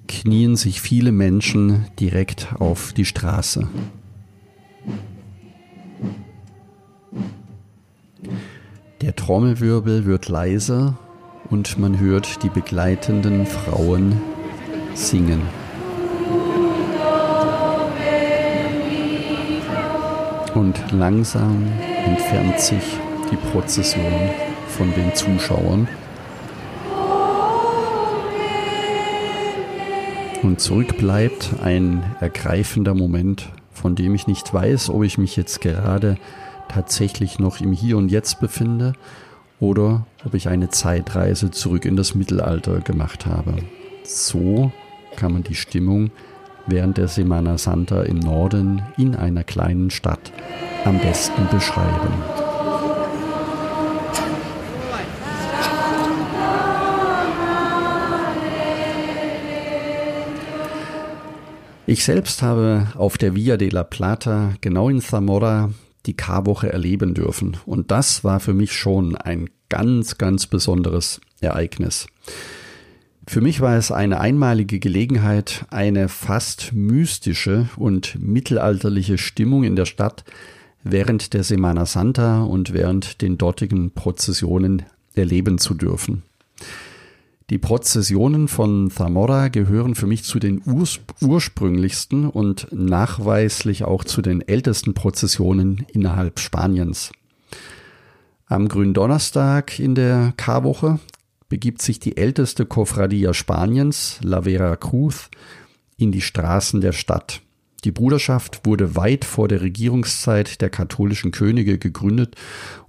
knien 0.07 0.55
sich 0.55 0.81
viele 0.81 1.11
Menschen 1.11 1.85
direkt 1.99 2.55
auf 2.59 2.93
die 2.93 3.05
Straße. 3.05 3.67
Der 9.01 9.15
Trommelwirbel 9.15 10.05
wird 10.05 10.29
leiser 10.29 10.97
und 11.51 11.77
man 11.77 11.99
hört 11.99 12.41
die 12.41 12.49
begleitenden 12.49 13.45
Frauen 13.45 14.19
singen. 14.95 15.41
Und 20.55 20.91
langsam 20.91 21.67
entfernt 22.05 22.59
sich 22.59 22.97
die 23.31 23.37
Prozession 23.37 24.29
von 24.67 24.93
den 24.93 25.13
Zuschauern. 25.13 25.87
Und 30.43 30.61
zurück 30.61 30.97
bleibt 30.97 31.55
ein 31.63 32.03
ergreifender 32.19 32.93
Moment, 32.93 33.49
von 33.71 33.95
dem 33.95 34.13
ich 34.13 34.27
nicht 34.27 34.53
weiß, 34.53 34.89
ob 34.89 35.03
ich 35.03 35.17
mich 35.17 35.35
jetzt 35.35 35.61
gerade 35.61 36.17
tatsächlich 36.67 37.39
noch 37.39 37.61
im 37.61 37.71
Hier 37.71 37.97
und 37.97 38.09
Jetzt 38.09 38.39
befinde 38.39 38.93
oder 39.59 40.05
ob 40.25 40.33
ich 40.33 40.47
eine 40.47 40.69
Zeitreise 40.69 41.51
zurück 41.51 41.85
in 41.85 41.95
das 41.95 42.15
Mittelalter 42.15 42.81
gemacht 42.81 43.25
habe. 43.25 43.55
So 44.03 44.71
kann 45.15 45.33
man 45.33 45.43
die 45.43 45.55
Stimmung 45.55 46.11
während 46.67 46.97
der 46.97 47.07
Semana 47.07 47.57
Santa 47.57 48.03
im 48.03 48.19
Norden 48.19 48.83
in 48.97 49.15
einer 49.15 49.43
kleinen 49.43 49.89
Stadt 49.89 50.31
am 50.83 50.99
besten 50.99 51.47
beschreiben. 51.51 52.44
Ich 61.87 62.03
selbst 62.03 62.41
habe 62.41 62.87
auf 62.95 63.19
der 63.19 63.35
Via 63.35 63.57
de 63.57 63.69
la 63.69 63.83
Plata 63.83 64.53
genau 64.61 64.89
in 64.89 65.01
Zamora 65.01 65.71
die 66.07 66.15
Karwoche 66.15 66.73
erleben 66.73 67.13
dürfen. 67.13 67.57
Und 67.67 67.91
das 67.91 68.23
war 68.23 68.39
für 68.39 68.55
mich 68.55 68.73
schon 68.73 69.15
ein 69.15 69.49
ganz, 69.69 70.17
ganz 70.17 70.47
besonderes 70.47 71.21
Ereignis. 71.41 72.07
Für 73.27 73.41
mich 73.41 73.61
war 73.61 73.77
es 73.77 73.91
eine 73.91 74.19
einmalige 74.19 74.79
Gelegenheit, 74.79 75.65
eine 75.69 76.09
fast 76.09 76.73
mystische 76.73 77.69
und 77.75 78.17
mittelalterliche 78.19 79.19
Stimmung 79.19 79.63
in 79.63 79.75
der 79.75 79.85
Stadt 79.85 80.23
während 80.83 81.33
der 81.33 81.43
Semana 81.43 81.85
Santa 81.85 82.43
und 82.43 82.73
während 82.73 83.21
den 83.21 83.37
dortigen 83.37 83.91
Prozessionen 83.91 84.83
erleben 85.13 85.59
zu 85.59 85.75
dürfen. 85.75 86.23
Die 87.51 87.59
Prozessionen 87.59 88.47
von 88.47 88.89
Zamora 88.89 89.49
gehören 89.49 89.93
für 89.93 90.07
mich 90.07 90.23
zu 90.23 90.39
den 90.39 90.63
urs 90.65 90.99
ursprünglichsten 91.21 92.27
und 92.27 92.67
nachweislich 92.71 93.83
auch 93.83 94.03
zu 94.03 94.23
den 94.23 94.41
ältesten 94.41 94.95
Prozessionen 94.95 95.85
innerhalb 95.93 96.39
Spaniens. 96.39 97.11
Am 98.47 98.67
Gründonnerstag 98.67 99.77
in 99.77 99.93
der 99.93 100.33
Karwoche 100.37 100.99
begibt 101.47 101.83
sich 101.83 101.99
die 101.99 102.17
älteste 102.17 102.65
Cofradia 102.65 103.35
Spaniens, 103.35 104.19
La 104.23 104.41
Vera 104.41 104.75
Cruz, 104.75 105.29
in 105.97 106.11
die 106.11 106.21
Straßen 106.21 106.81
der 106.81 106.93
Stadt. 106.93 107.41
Die 107.83 107.91
Bruderschaft 107.91 108.65
wurde 108.65 108.95
weit 108.95 109.23
vor 109.23 109.47
der 109.47 109.61
Regierungszeit 109.61 110.61
der 110.61 110.71
katholischen 110.71 111.29
Könige 111.29 111.77
gegründet 111.77 112.35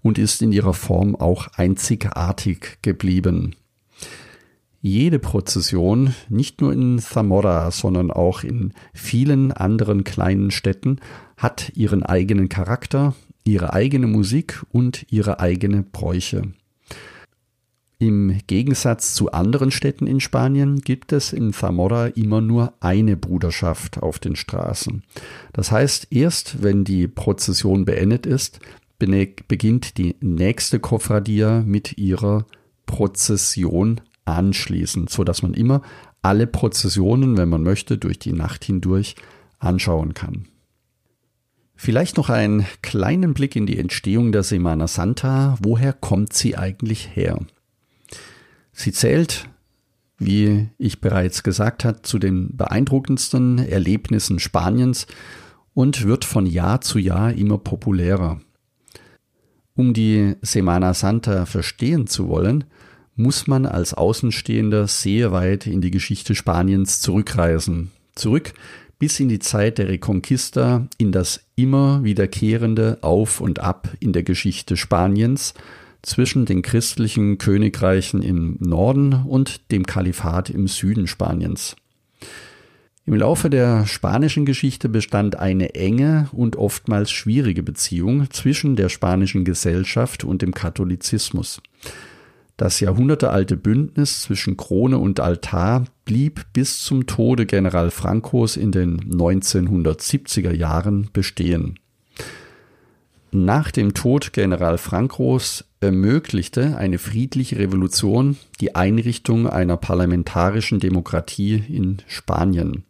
und 0.00 0.16
ist 0.16 0.40
in 0.40 0.52
ihrer 0.52 0.72
Form 0.72 1.14
auch 1.14 1.48
einzigartig 1.56 2.78
geblieben. 2.80 3.54
Jede 4.86 5.18
Prozession, 5.18 6.14
nicht 6.28 6.60
nur 6.60 6.72
in 6.72 7.00
Zamora, 7.00 7.72
sondern 7.72 8.12
auch 8.12 8.44
in 8.44 8.72
vielen 8.94 9.50
anderen 9.50 10.04
kleinen 10.04 10.52
Städten, 10.52 11.00
hat 11.36 11.72
ihren 11.74 12.04
eigenen 12.04 12.48
Charakter, 12.48 13.16
ihre 13.42 13.72
eigene 13.72 14.06
Musik 14.06 14.62
und 14.70 15.04
ihre 15.10 15.40
eigene 15.40 15.82
Bräuche. 15.82 16.42
Im 17.98 18.38
Gegensatz 18.46 19.14
zu 19.14 19.32
anderen 19.32 19.72
Städten 19.72 20.06
in 20.06 20.20
Spanien 20.20 20.78
gibt 20.78 21.12
es 21.12 21.32
in 21.32 21.52
Zamora 21.52 22.06
immer 22.06 22.40
nur 22.40 22.72
eine 22.78 23.16
Bruderschaft 23.16 24.00
auf 24.00 24.20
den 24.20 24.36
Straßen. 24.36 25.02
Das 25.52 25.72
heißt, 25.72 26.12
erst 26.12 26.62
wenn 26.62 26.84
die 26.84 27.08
Prozession 27.08 27.86
beendet 27.86 28.24
ist, 28.24 28.60
beginnt 29.00 29.98
die 29.98 30.14
nächste 30.20 30.78
Kofradia 30.78 31.64
mit 31.66 31.98
ihrer 31.98 32.46
Prozession 32.86 34.00
anschließend, 34.26 35.10
so 35.10 35.24
dass 35.24 35.42
man 35.42 35.54
immer 35.54 35.82
alle 36.22 36.46
Prozessionen, 36.46 37.36
wenn 37.36 37.48
man 37.48 37.62
möchte, 37.62 37.98
durch 37.98 38.18
die 38.18 38.32
Nacht 38.32 38.64
hindurch 38.64 39.14
anschauen 39.58 40.12
kann. 40.14 40.48
Vielleicht 41.76 42.16
noch 42.16 42.30
einen 42.30 42.66
kleinen 42.82 43.34
Blick 43.34 43.54
in 43.54 43.66
die 43.66 43.78
Entstehung 43.78 44.32
der 44.32 44.42
Semana 44.42 44.88
Santa. 44.88 45.58
Woher 45.62 45.92
kommt 45.92 46.32
sie 46.32 46.56
eigentlich 46.56 47.14
her? 47.14 47.38
Sie 48.72 48.92
zählt, 48.92 49.48
wie 50.18 50.68
ich 50.78 51.00
bereits 51.00 51.42
gesagt 51.42 51.84
habe, 51.84 52.02
zu 52.02 52.18
den 52.18 52.56
beeindruckendsten 52.56 53.58
Erlebnissen 53.58 54.38
Spaniens 54.38 55.06
und 55.74 56.04
wird 56.04 56.24
von 56.24 56.46
Jahr 56.46 56.80
zu 56.80 56.98
Jahr 56.98 57.32
immer 57.34 57.58
populärer. 57.58 58.40
Um 59.74 59.92
die 59.92 60.36
Semana 60.40 60.94
Santa 60.94 61.44
verstehen 61.44 62.06
zu 62.06 62.28
wollen, 62.28 62.64
muss 63.16 63.46
man 63.46 63.66
als 63.66 63.94
Außenstehender 63.94 64.86
sehr 64.86 65.32
weit 65.32 65.66
in 65.66 65.80
die 65.80 65.90
Geschichte 65.90 66.34
Spaniens 66.34 67.00
zurückreisen. 67.00 67.90
Zurück 68.14 68.52
bis 68.98 69.20
in 69.20 69.28
die 69.28 69.38
Zeit 69.38 69.78
der 69.78 69.88
Reconquista, 69.88 70.86
in 70.98 71.12
das 71.12 71.40
immer 71.54 72.02
wiederkehrende 72.04 72.98
Auf 73.02 73.40
und 73.40 73.58
Ab 73.58 73.92
in 74.00 74.12
der 74.12 74.22
Geschichte 74.22 74.76
Spaniens 74.76 75.54
zwischen 76.02 76.46
den 76.46 76.62
christlichen 76.62 77.36
Königreichen 77.38 78.22
im 78.22 78.56
Norden 78.60 79.12
und 79.12 79.70
dem 79.70 79.86
Kalifat 79.86 80.50
im 80.50 80.68
Süden 80.68 81.06
Spaniens. 81.06 81.76
Im 83.06 83.14
Laufe 83.14 83.50
der 83.50 83.86
spanischen 83.86 84.46
Geschichte 84.46 84.88
bestand 84.88 85.38
eine 85.38 85.74
enge 85.74 86.28
und 86.32 86.56
oftmals 86.56 87.10
schwierige 87.10 87.62
Beziehung 87.62 88.30
zwischen 88.30 88.76
der 88.76 88.88
spanischen 88.88 89.44
Gesellschaft 89.44 90.24
und 90.24 90.42
dem 90.42 90.52
Katholizismus. 90.52 91.60
Das 92.56 92.80
jahrhundertealte 92.80 93.56
Bündnis 93.56 94.22
zwischen 94.22 94.56
Krone 94.56 94.96
und 94.98 95.20
Altar 95.20 95.84
blieb 96.06 96.46
bis 96.54 96.80
zum 96.80 97.06
Tode 97.06 97.44
General 97.44 97.90
Francos 97.90 98.56
in 98.56 98.72
den 98.72 99.12
1970er 99.12 100.52
Jahren 100.54 101.10
bestehen. 101.12 101.78
Nach 103.30 103.70
dem 103.70 103.92
Tod 103.92 104.32
General 104.32 104.78
Francos 104.78 105.64
ermöglichte 105.80 106.78
eine 106.78 106.96
friedliche 106.96 107.58
Revolution 107.58 108.38
die 108.60 108.74
Einrichtung 108.74 109.46
einer 109.46 109.76
parlamentarischen 109.76 110.80
Demokratie 110.80 111.62
in 111.68 111.98
Spanien. 112.06 112.84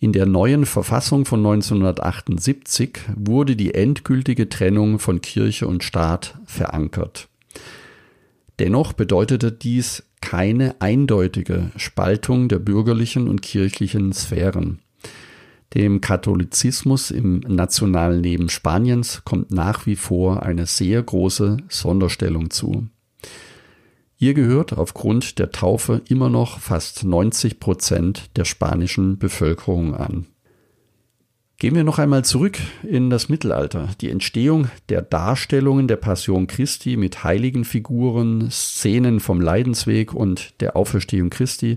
In 0.00 0.12
der 0.12 0.26
neuen 0.26 0.66
Verfassung 0.66 1.24
von 1.24 1.38
1978 1.38 2.98
wurde 3.14 3.54
die 3.54 3.74
endgültige 3.74 4.48
Trennung 4.48 4.98
von 4.98 5.20
Kirche 5.20 5.68
und 5.68 5.84
Staat 5.84 6.36
verankert. 6.44 7.28
Dennoch 8.58 8.92
bedeutete 8.92 9.50
dies 9.50 10.04
keine 10.20 10.80
eindeutige 10.80 11.70
Spaltung 11.76 12.48
der 12.48 12.58
bürgerlichen 12.58 13.28
und 13.28 13.42
kirchlichen 13.42 14.12
Sphären. 14.12 14.80
Dem 15.74 16.00
Katholizismus 16.00 17.10
im 17.10 17.40
nationalen 17.40 18.22
Leben 18.22 18.48
Spaniens 18.48 19.22
kommt 19.24 19.50
nach 19.50 19.86
wie 19.86 19.96
vor 19.96 20.44
eine 20.44 20.66
sehr 20.66 21.02
große 21.02 21.56
Sonderstellung 21.68 22.50
zu. 22.50 22.86
Ihr 24.18 24.34
gehört 24.34 24.72
aufgrund 24.72 25.38
der 25.40 25.50
Taufe 25.50 26.00
immer 26.08 26.30
noch 26.30 26.60
fast 26.60 27.04
90 27.04 27.58
Prozent 27.58 28.30
der 28.36 28.44
spanischen 28.44 29.18
Bevölkerung 29.18 29.94
an. 29.94 30.26
Gehen 31.58 31.76
wir 31.76 31.84
noch 31.84 31.98
einmal 31.98 32.24
zurück 32.24 32.58
in 32.82 33.10
das 33.10 33.28
Mittelalter. 33.28 33.88
Die 34.00 34.10
Entstehung 34.10 34.68
der 34.88 35.02
Darstellungen 35.02 35.86
der 35.86 35.96
Passion 35.96 36.46
Christi 36.46 36.96
mit 36.96 37.22
heiligen 37.22 37.64
Figuren, 37.64 38.50
Szenen 38.50 39.20
vom 39.20 39.40
Leidensweg 39.40 40.12
und 40.12 40.60
der 40.60 40.76
Auferstehung 40.76 41.30
Christi 41.30 41.76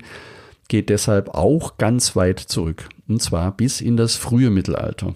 geht 0.68 0.90
deshalb 0.90 1.30
auch 1.30 1.78
ganz 1.78 2.16
weit 2.16 2.40
zurück, 2.40 2.90
und 3.08 3.22
zwar 3.22 3.56
bis 3.56 3.80
in 3.80 3.98
das 3.98 4.16
frühe 4.16 4.50
Mittelalter. 4.50 5.16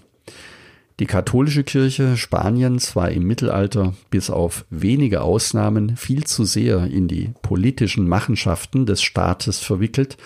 Die 1.00 1.06
katholische 1.06 1.64
Kirche 1.64 2.16
Spaniens 2.16 2.94
war 2.94 3.10
im 3.10 3.26
Mittelalter 3.26 3.94
bis 4.10 4.30
auf 4.30 4.64
wenige 4.70 5.22
Ausnahmen 5.22 5.96
viel 5.96 6.24
zu 6.24 6.44
sehr 6.44 6.86
in 6.86 7.08
die 7.08 7.32
politischen 7.42 8.06
Machenschaften 8.06 8.86
des 8.86 9.02
Staates 9.02 9.58
verwickelt, 9.58 10.16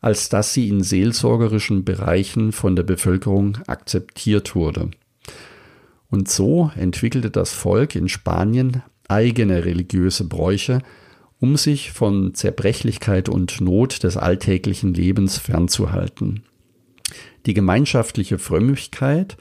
als 0.00 0.28
dass 0.28 0.52
sie 0.52 0.68
in 0.68 0.82
seelsorgerischen 0.82 1.84
Bereichen 1.84 2.52
von 2.52 2.76
der 2.76 2.82
Bevölkerung 2.82 3.58
akzeptiert 3.66 4.54
wurde. 4.54 4.90
Und 6.08 6.28
so 6.28 6.70
entwickelte 6.76 7.30
das 7.30 7.52
Volk 7.52 7.96
in 7.96 8.08
Spanien 8.08 8.82
eigene 9.08 9.64
religiöse 9.64 10.24
Bräuche, 10.24 10.82
um 11.38 11.56
sich 11.56 11.92
von 11.92 12.34
Zerbrechlichkeit 12.34 13.28
und 13.28 13.60
Not 13.60 14.02
des 14.04 14.16
alltäglichen 14.16 14.94
Lebens 14.94 15.38
fernzuhalten. 15.38 16.44
Die 17.44 17.54
gemeinschaftliche 17.54 18.38
Frömmigkeit 18.38 19.36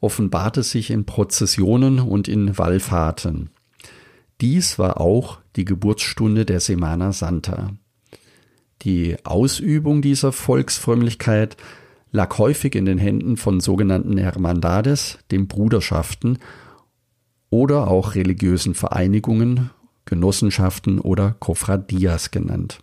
offenbarte 0.00 0.62
sich 0.62 0.90
in 0.90 1.04
Prozessionen 1.04 1.98
und 1.98 2.28
in 2.28 2.56
Wallfahrten. 2.56 3.50
Dies 4.40 4.78
war 4.78 5.00
auch 5.00 5.38
die 5.56 5.66
Geburtsstunde 5.66 6.46
der 6.46 6.60
Semana 6.60 7.12
Santa. 7.12 7.74
Die 8.82 9.16
Ausübung 9.24 10.02
dieser 10.02 10.32
Volksfrömmlichkeit 10.32 11.56
lag 12.12 12.38
häufig 12.38 12.74
in 12.74 12.86
den 12.86 12.98
Händen 12.98 13.36
von 13.36 13.60
sogenannten 13.60 14.16
Hermandades, 14.16 15.18
den 15.30 15.46
Bruderschaften 15.46 16.38
oder 17.50 17.88
auch 17.88 18.14
religiösen 18.14 18.74
Vereinigungen 18.74 19.70
Genossenschaften 20.06 20.98
oder 20.98 21.36
Cofradias 21.38 22.30
genannt. 22.30 22.80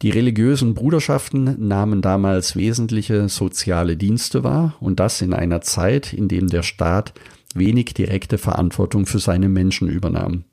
Die 0.00 0.10
religiösen 0.10 0.74
Bruderschaften 0.74 1.66
nahmen 1.66 2.00
damals 2.00 2.54
wesentliche 2.54 3.28
soziale 3.28 3.96
Dienste 3.96 4.44
wahr 4.44 4.76
und 4.80 5.00
das 5.00 5.20
in 5.20 5.34
einer 5.34 5.60
Zeit, 5.60 6.12
in 6.12 6.28
dem 6.28 6.48
der 6.48 6.62
Staat 6.62 7.12
wenig 7.54 7.94
direkte 7.94 8.38
Verantwortung 8.38 9.06
für 9.06 9.18
seine 9.18 9.48
Menschen 9.48 9.88
übernahm. 9.88 10.44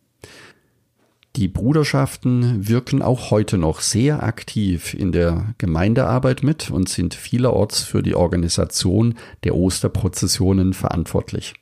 Die 1.35 1.49
Bruderschaften 1.49 2.69
wirken 2.69 3.01
auch 3.01 3.29
heute 3.29 3.57
noch 3.57 3.81
sehr 3.81 4.23
aktiv 4.23 4.93
in 4.93 5.11
der 5.11 5.53
Gemeindearbeit 5.57 6.43
mit 6.43 6.71
und 6.71 6.87
sind 6.87 7.13
vielerorts 7.13 7.81
für 7.83 8.01
die 8.01 8.15
Organisation 8.15 9.15
der 9.43 9.55
Osterprozessionen 9.55 10.73
verantwortlich. 10.73 11.53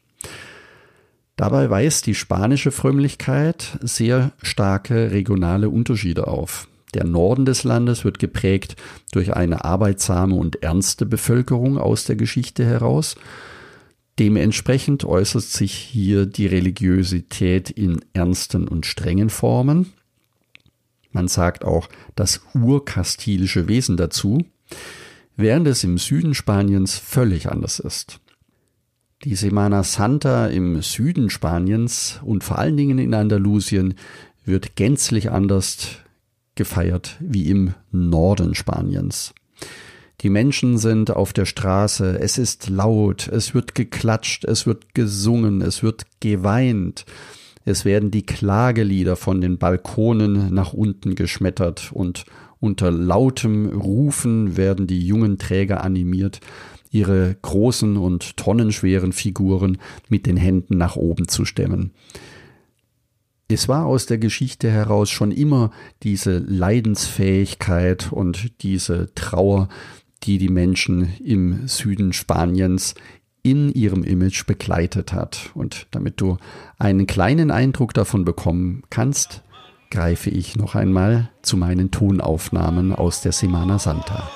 Dabei 1.37 1.71
weist 1.71 2.05
die 2.05 2.13
spanische 2.13 2.71
Frömmlichkeit 2.71 3.79
sehr 3.81 4.33
starke 4.43 5.09
regionale 5.09 5.69
Unterschiede 5.69 6.27
auf. 6.27 6.67
Der 6.93 7.05
Norden 7.05 7.45
des 7.45 7.63
Landes 7.63 8.05
wird 8.05 8.19
geprägt 8.19 8.75
durch 9.11 9.35
eine 9.35 9.65
arbeitsame 9.65 10.35
und 10.35 10.61
ernste 10.61 11.07
Bevölkerung 11.07 11.79
aus 11.79 12.03
der 12.03 12.15
Geschichte 12.15 12.63
heraus. 12.63 13.15
Dementsprechend 14.19 15.05
äußert 15.05 15.43
sich 15.43 15.73
hier 15.73 16.25
die 16.25 16.45
Religiosität 16.45 17.69
in 17.71 18.01
ernsten 18.13 18.67
und 18.67 18.85
strengen 18.85 19.29
Formen. 19.29 19.93
Man 21.11 21.27
sagt 21.27 21.63
auch 21.63 21.89
das 22.15 22.41
urkastilische 22.53 23.67
Wesen 23.67 23.97
dazu, 23.97 24.45
während 25.35 25.67
es 25.67 25.83
im 25.83 25.97
Süden 25.97 26.35
Spaniens 26.35 26.97
völlig 26.97 27.49
anders 27.49 27.79
ist. 27.79 28.19
Die 29.23 29.35
Semana 29.35 29.83
Santa 29.83 30.47
im 30.47 30.81
Süden 30.81 31.29
Spaniens 31.29 32.19
und 32.23 32.43
vor 32.43 32.59
allen 32.59 32.77
Dingen 32.77 32.99
in 32.99 33.13
Andalusien 33.13 33.95
wird 34.43 34.75
gänzlich 34.75 35.31
anders 35.31 35.97
gefeiert 36.55 37.17
wie 37.19 37.49
im 37.49 37.73
Norden 37.91 38.53
Spaniens. 38.53 39.33
Die 40.21 40.29
Menschen 40.29 40.77
sind 40.77 41.11
auf 41.11 41.33
der 41.33 41.45
Straße, 41.45 42.19
es 42.19 42.37
ist 42.37 42.69
laut, 42.69 43.27
es 43.27 43.53
wird 43.53 43.75
geklatscht, 43.75 44.45
es 44.45 44.65
wird 44.65 44.93
gesungen, 44.93 45.61
es 45.61 45.83
wird 45.83 46.05
geweint, 46.21 47.05
es 47.65 47.83
werden 47.83 48.11
die 48.11 48.25
Klagelieder 48.25 49.15
von 49.15 49.41
den 49.41 49.57
Balkonen 49.57 50.53
nach 50.53 50.73
unten 50.73 51.15
geschmettert 51.15 51.91
und 51.91 52.25
unter 52.59 52.91
lautem 52.91 53.67
Rufen 53.67 54.55
werden 54.55 54.87
die 54.87 55.05
jungen 55.05 55.37
Träger 55.37 55.83
animiert, 55.83 56.39
ihre 56.91 57.35
großen 57.41 57.97
und 57.97 58.37
tonnenschweren 58.37 59.11
Figuren 59.11 59.79
mit 60.07 60.25
den 60.25 60.37
Händen 60.37 60.77
nach 60.77 60.95
oben 60.95 61.27
zu 61.27 61.43
stemmen. 61.43 61.91
Es 63.49 63.67
war 63.67 63.85
aus 63.85 64.05
der 64.05 64.17
Geschichte 64.17 64.71
heraus 64.71 65.09
schon 65.09 65.31
immer 65.31 65.71
diese 66.03 66.37
Leidensfähigkeit 66.37 68.11
und 68.11 68.63
diese 68.63 69.13
Trauer, 69.15 69.67
die 70.23 70.37
die 70.37 70.49
Menschen 70.49 71.13
im 71.23 71.67
Süden 71.67 72.13
Spaniens 72.13 72.95
in 73.43 73.71
ihrem 73.73 74.03
Image 74.03 74.45
begleitet 74.45 75.11
hat. 75.13 75.51
Und 75.53 75.87
damit 75.91 76.21
du 76.21 76.37
einen 76.79 77.07
kleinen 77.07 77.51
Eindruck 77.51 77.93
davon 77.93 78.23
bekommen 78.23 78.83
kannst, 78.89 79.43
greife 79.91 80.29
ich 80.29 80.55
noch 80.55 80.75
einmal 80.75 81.29
zu 81.41 81.57
meinen 81.57 81.91
Tonaufnahmen 81.91 82.95
aus 82.95 83.21
der 83.21 83.33
Semana 83.33 83.77
Santa. 83.79 84.29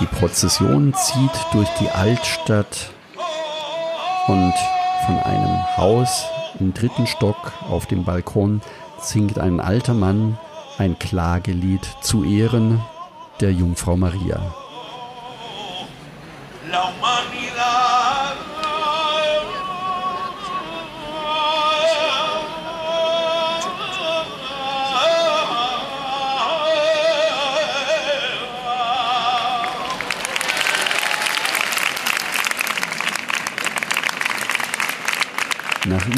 Die 0.00 0.06
Prozession 0.06 0.92
zieht 0.92 1.30
durch 1.52 1.68
die 1.80 1.88
Altstadt 1.88 2.90
und 4.26 4.52
von 5.06 5.16
einem 5.18 5.76
Haus 5.76 6.24
im 6.58 6.74
dritten 6.74 7.06
Stock 7.06 7.52
auf 7.68 7.86
dem 7.86 8.04
Balkon 8.04 8.60
singt 9.00 9.38
ein 9.38 9.60
alter 9.60 9.94
Mann 9.94 10.38
ein 10.78 10.98
Klagelied 10.98 11.86
zu 12.00 12.24
Ehren 12.24 12.80
der 13.40 13.52
Jungfrau 13.52 13.96
Maria. 13.96 14.40
La 16.70 16.92
Nach 17.00 17.93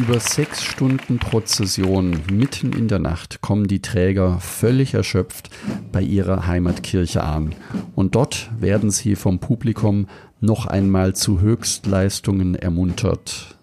über 0.08 0.20
sechs 0.20 0.62
Stunden 0.62 1.18
Prozession 1.18 2.20
mitten 2.30 2.72
in 2.72 2.86
der 2.86 3.00
Nacht 3.00 3.40
kommen 3.40 3.66
die 3.66 3.82
Träger 3.82 4.38
völlig 4.38 4.94
erschöpft 4.94 5.50
bei 5.90 6.00
ihrer 6.00 6.46
Heimatkirche 6.46 7.24
an. 7.24 7.56
Und 7.96 8.14
dort 8.14 8.48
werden 8.60 8.92
sie 8.92 9.16
vom 9.16 9.40
Publikum 9.40 10.06
noch 10.40 10.66
einmal 10.66 11.16
zu 11.16 11.40
Höchstleistungen 11.40 12.54
ermuntert. 12.54 13.56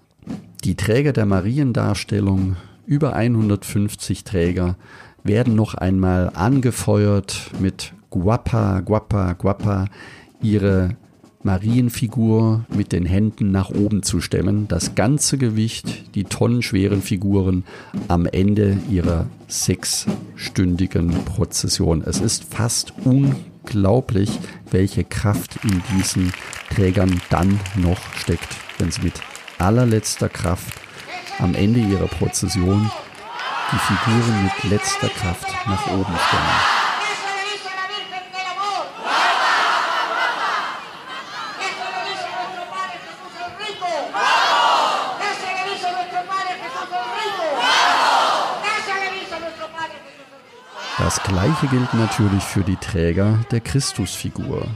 Die 0.65 0.75
Träger 0.75 1.13
der 1.13 1.25
Mariendarstellung, 1.25 2.57
über 2.85 3.13
150 3.13 4.25
Träger, 4.25 4.75
werden 5.23 5.55
noch 5.55 5.75
einmal 5.75 6.29
angefeuert 6.33 7.51
mit 7.61 7.93
Guapa, 8.09 8.81
Guapa, 8.81 9.31
Guapa, 9.31 9.85
ihre 10.41 10.97
Marienfigur 11.43 12.63
mit 12.69 12.93
den 12.93 13.05
Händen 13.05 13.51
nach 13.51 13.69
oben 13.69 14.01
zu 14.01 14.21
stemmen, 14.21 14.67
das 14.69 14.95
ganze 14.95 15.37
Gewicht, 15.37 16.15
die 16.15 16.23
tonnenschweren 16.23 17.01
Figuren 17.01 17.65
am 18.07 18.25
Ende 18.25 18.77
ihrer 18.89 19.27
sechsstündigen 19.47 21.11
Prozession. 21.25 22.01
Es 22.01 22.21
ist 22.21 22.45
fast 22.45 22.93
unglaublich, 23.03 24.39
welche 24.71 25.03
Kraft 25.03 25.59
in 25.63 25.81
diesen 25.95 26.33
Trägern 26.73 27.21
dann 27.29 27.59
noch 27.75 28.13
steckt, 28.15 28.55
wenn 28.77 28.91
sie 28.91 29.01
mit 29.01 29.21
allerletzter 29.59 30.29
Kraft 30.29 30.73
am 31.39 31.55
Ende 31.55 31.81
ihrer 31.81 32.07
Prozession 32.07 32.89
die 33.71 33.77
Figuren 33.77 34.43
mit 34.43 34.71
letzter 34.71 35.09
Kraft 35.09 35.47
nach 35.67 35.87
oben 35.87 36.13
stemmen. 36.27 36.82
Das 50.99 51.23
gleiche 51.23 51.67
gilt 51.67 51.91
natürlich 51.95 52.43
für 52.43 52.63
die 52.63 52.75
Träger 52.75 53.39
der 53.51 53.61
Christusfigur. 53.61 54.67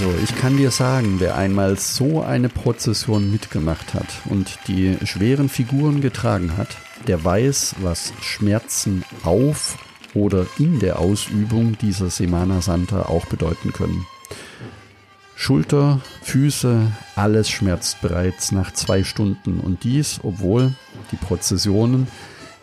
Also, 0.00 0.14
ich 0.22 0.36
kann 0.36 0.56
dir 0.56 0.70
sagen, 0.70 1.16
wer 1.18 1.36
einmal 1.36 1.76
so 1.76 2.22
eine 2.22 2.48
Prozession 2.48 3.32
mitgemacht 3.32 3.94
hat 3.94 4.06
und 4.26 4.56
die 4.68 4.96
schweren 5.04 5.48
Figuren 5.48 6.00
getragen 6.00 6.56
hat, 6.56 6.68
der 7.08 7.24
weiß, 7.24 7.74
was 7.80 8.12
Schmerzen 8.20 9.04
auf 9.24 9.76
oder 10.14 10.46
in 10.56 10.78
der 10.78 11.00
Ausübung 11.00 11.76
dieser 11.78 12.10
Semana 12.10 12.60
Santa 12.60 13.06
auch 13.06 13.26
bedeuten 13.26 13.72
können. 13.72 14.06
Schulter, 15.34 16.00
Füße, 16.22 16.92
alles 17.16 17.50
schmerzt 17.50 18.00
bereits 18.00 18.52
nach 18.52 18.72
zwei 18.72 19.02
Stunden 19.02 19.58
und 19.58 19.82
dies, 19.82 20.20
obwohl 20.22 20.74
die 21.10 21.16
Prozessionen 21.16 22.06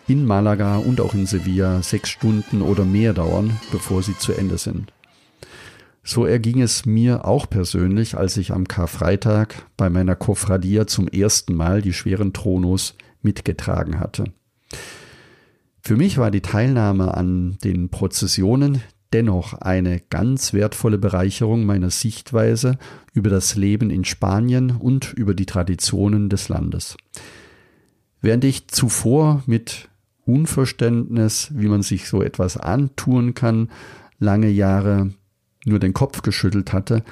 in 0.08 0.24
Malaga 0.24 0.78
und 0.78 1.02
auch 1.02 1.12
in 1.12 1.26
Sevilla 1.26 1.82
sechs 1.82 2.08
Stunden 2.08 2.62
oder 2.62 2.86
mehr 2.86 3.12
dauern, 3.12 3.60
bevor 3.72 4.02
sie 4.02 4.16
zu 4.16 4.32
Ende 4.32 4.56
sind. 4.56 4.90
So 6.08 6.24
erging 6.24 6.62
es 6.62 6.86
mir 6.86 7.24
auch 7.24 7.50
persönlich, 7.50 8.16
als 8.16 8.36
ich 8.36 8.52
am 8.52 8.68
Karfreitag 8.68 9.66
bei 9.76 9.90
meiner 9.90 10.14
Kofradia 10.14 10.86
zum 10.86 11.08
ersten 11.08 11.56
Mal 11.56 11.82
die 11.82 11.92
schweren 11.92 12.32
Thronos 12.32 12.94
mitgetragen 13.22 13.98
hatte. 13.98 14.32
Für 15.82 15.96
mich 15.96 16.16
war 16.16 16.30
die 16.30 16.42
Teilnahme 16.42 17.12
an 17.12 17.58
den 17.64 17.88
Prozessionen 17.88 18.82
dennoch 19.12 19.54
eine 19.54 19.98
ganz 19.98 20.52
wertvolle 20.52 20.98
Bereicherung 20.98 21.66
meiner 21.66 21.90
Sichtweise 21.90 22.78
über 23.12 23.28
das 23.28 23.56
Leben 23.56 23.90
in 23.90 24.04
Spanien 24.04 24.76
und 24.76 25.12
über 25.12 25.34
die 25.34 25.46
Traditionen 25.46 26.28
des 26.28 26.48
Landes. 26.48 26.96
Während 28.20 28.44
ich 28.44 28.68
zuvor 28.68 29.42
mit 29.46 29.88
Unverständnis, 30.24 31.50
wie 31.52 31.66
man 31.66 31.82
sich 31.82 32.06
so 32.06 32.22
etwas 32.22 32.56
antun 32.56 33.34
kann, 33.34 33.70
lange 34.20 34.50
Jahre 34.50 35.10
nur 35.66 35.78
den 35.78 35.92
Kopf 35.92 36.22
geschüttelt 36.22 36.72
hatte, 36.72 37.02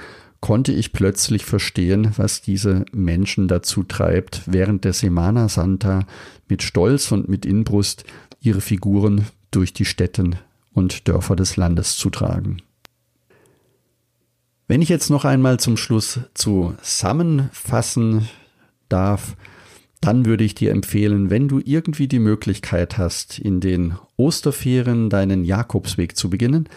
konnte 0.41 0.73
ich 0.73 0.93
plötzlich 0.93 1.45
verstehen, 1.45 2.13
was 2.17 2.43
diese 2.43 2.85
Menschen 2.93 3.49
dazu 3.49 3.83
treibt, 3.83 4.43
während 4.47 4.85
der 4.85 4.93
Semana 4.93 5.49
Santa 5.49 6.07
mit 6.49 6.63
Stolz 6.63 7.11
und 7.13 7.29
mit 7.29 7.47
Inbrust 7.47 8.05
ihre 8.41 8.61
Figuren 8.61 9.27
durch 9.51 9.73
die 9.73 9.87
Städten 9.87 10.37
und 10.73 11.09
Dörfer 11.09 11.35
des 11.35 11.57
Landes 11.57 11.97
zu 11.97 12.11
tragen. 12.11 12.59
Wenn 14.67 14.83
ich 14.83 14.89
jetzt 14.89 15.11
noch 15.11 15.25
einmal 15.25 15.61
zum 15.61 15.77
Schluss 15.77 16.21
zusammenfassen 16.35 18.29
darf, 18.89 19.37
dann 20.01 20.27
würde 20.27 20.45
ich 20.45 20.55
dir 20.55 20.73
empfehlen, 20.73 21.31
wenn 21.31 21.49
du 21.49 21.61
irgendwie 21.65 22.09
die 22.09 22.19
Möglichkeit 22.19 22.99
hast, 22.99 23.39
in 23.39 23.61
den 23.61 23.95
Osterferien 24.17 25.09
deinen 25.09 25.45
Jakobsweg 25.45 26.17
zu 26.17 26.29
beginnen, 26.29 26.69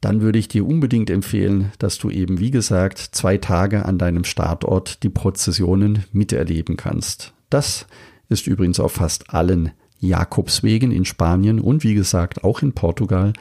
dann 0.00 0.20
würde 0.20 0.38
ich 0.38 0.48
dir 0.48 0.66
unbedingt 0.66 1.10
empfehlen, 1.10 1.72
dass 1.78 1.98
du 1.98 2.10
eben, 2.10 2.38
wie 2.38 2.50
gesagt, 2.50 2.98
zwei 2.98 3.36
Tage 3.36 3.84
an 3.84 3.98
deinem 3.98 4.24
Startort 4.24 5.02
die 5.02 5.08
Prozessionen 5.08 6.04
miterleben 6.12 6.76
kannst. 6.76 7.32
Das 7.50 7.86
ist 8.28 8.46
übrigens 8.46 8.78
auf 8.78 8.92
fast 8.92 9.30
allen 9.30 9.72
Jakobswegen 9.98 10.92
in 10.92 11.04
Spanien 11.04 11.58
und 11.58 11.82
wie 11.82 11.94
gesagt 11.94 12.44
auch 12.44 12.62
in 12.62 12.72
Portugal 12.72 13.32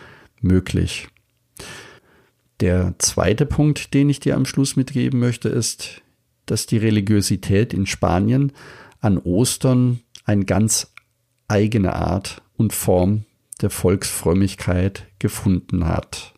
möglich. 0.41 1.09
Der 2.59 2.95
zweite 2.97 3.45
Punkt, 3.45 3.93
den 3.93 4.09
ich 4.09 4.19
dir 4.19 4.35
am 4.35 4.45
Schluss 4.45 4.75
mitgeben 4.75 5.19
möchte, 5.19 5.49
ist, 5.49 6.01
dass 6.47 6.65
die 6.65 6.77
Religiosität 6.77 7.73
in 7.73 7.85
Spanien 7.85 8.51
an 8.99 9.19
Ostern 9.19 9.99
eine 10.25 10.45
ganz 10.45 10.91
eigene 11.47 11.93
Art 11.93 12.41
und 12.55 12.73
Form 12.73 13.25
der 13.61 13.69
Volksfrömmigkeit 13.69 15.05
gefunden 15.19 15.87
hat. 15.87 16.33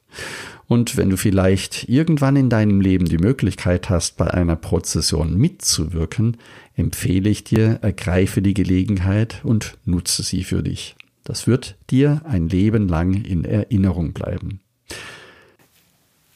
Und 0.68 0.98
wenn 0.98 1.10
du 1.10 1.18
vielleicht 1.18 1.90
irgendwann 1.90 2.36
in 2.36 2.50
deinem 2.50 2.80
Leben 2.80 3.06
die 3.06 3.18
Möglichkeit 3.18 3.90
hast, 3.90 4.18
bei 4.18 4.32
einer 4.32 4.56
Prozession 4.56 5.36
mitzuwirken, 5.36 6.38
empfehle 6.76 7.30
ich 7.30 7.44
dir, 7.44 7.80
ergreife 7.82 8.42
die 8.42 8.54
Gelegenheit 8.54 9.42
und 9.44 9.78
nutze 9.86 10.22
sie 10.22 10.44
für 10.44 10.62
dich. 10.62 10.96
Das 11.24 11.48
wird 11.48 11.76
dir 11.90 12.22
ein 12.26 12.50
Leben 12.50 12.88
lang 12.88 13.14
in 13.14 13.46
Erinnerung 13.46 14.14
bleiben. 14.14 14.62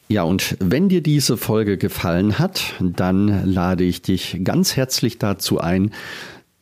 Ja, 0.08 0.22
und 0.22 0.56
wenn 0.60 0.88
dir 0.88 1.02
diese 1.02 1.36
Folge 1.36 1.78
gefallen 1.78 2.38
hat, 2.38 2.74
dann 2.80 3.50
lade 3.50 3.84
ich 3.84 4.02
dich 4.02 4.38
ganz 4.44 4.76
herzlich 4.76 5.18
dazu 5.18 5.58
ein, 5.60 5.92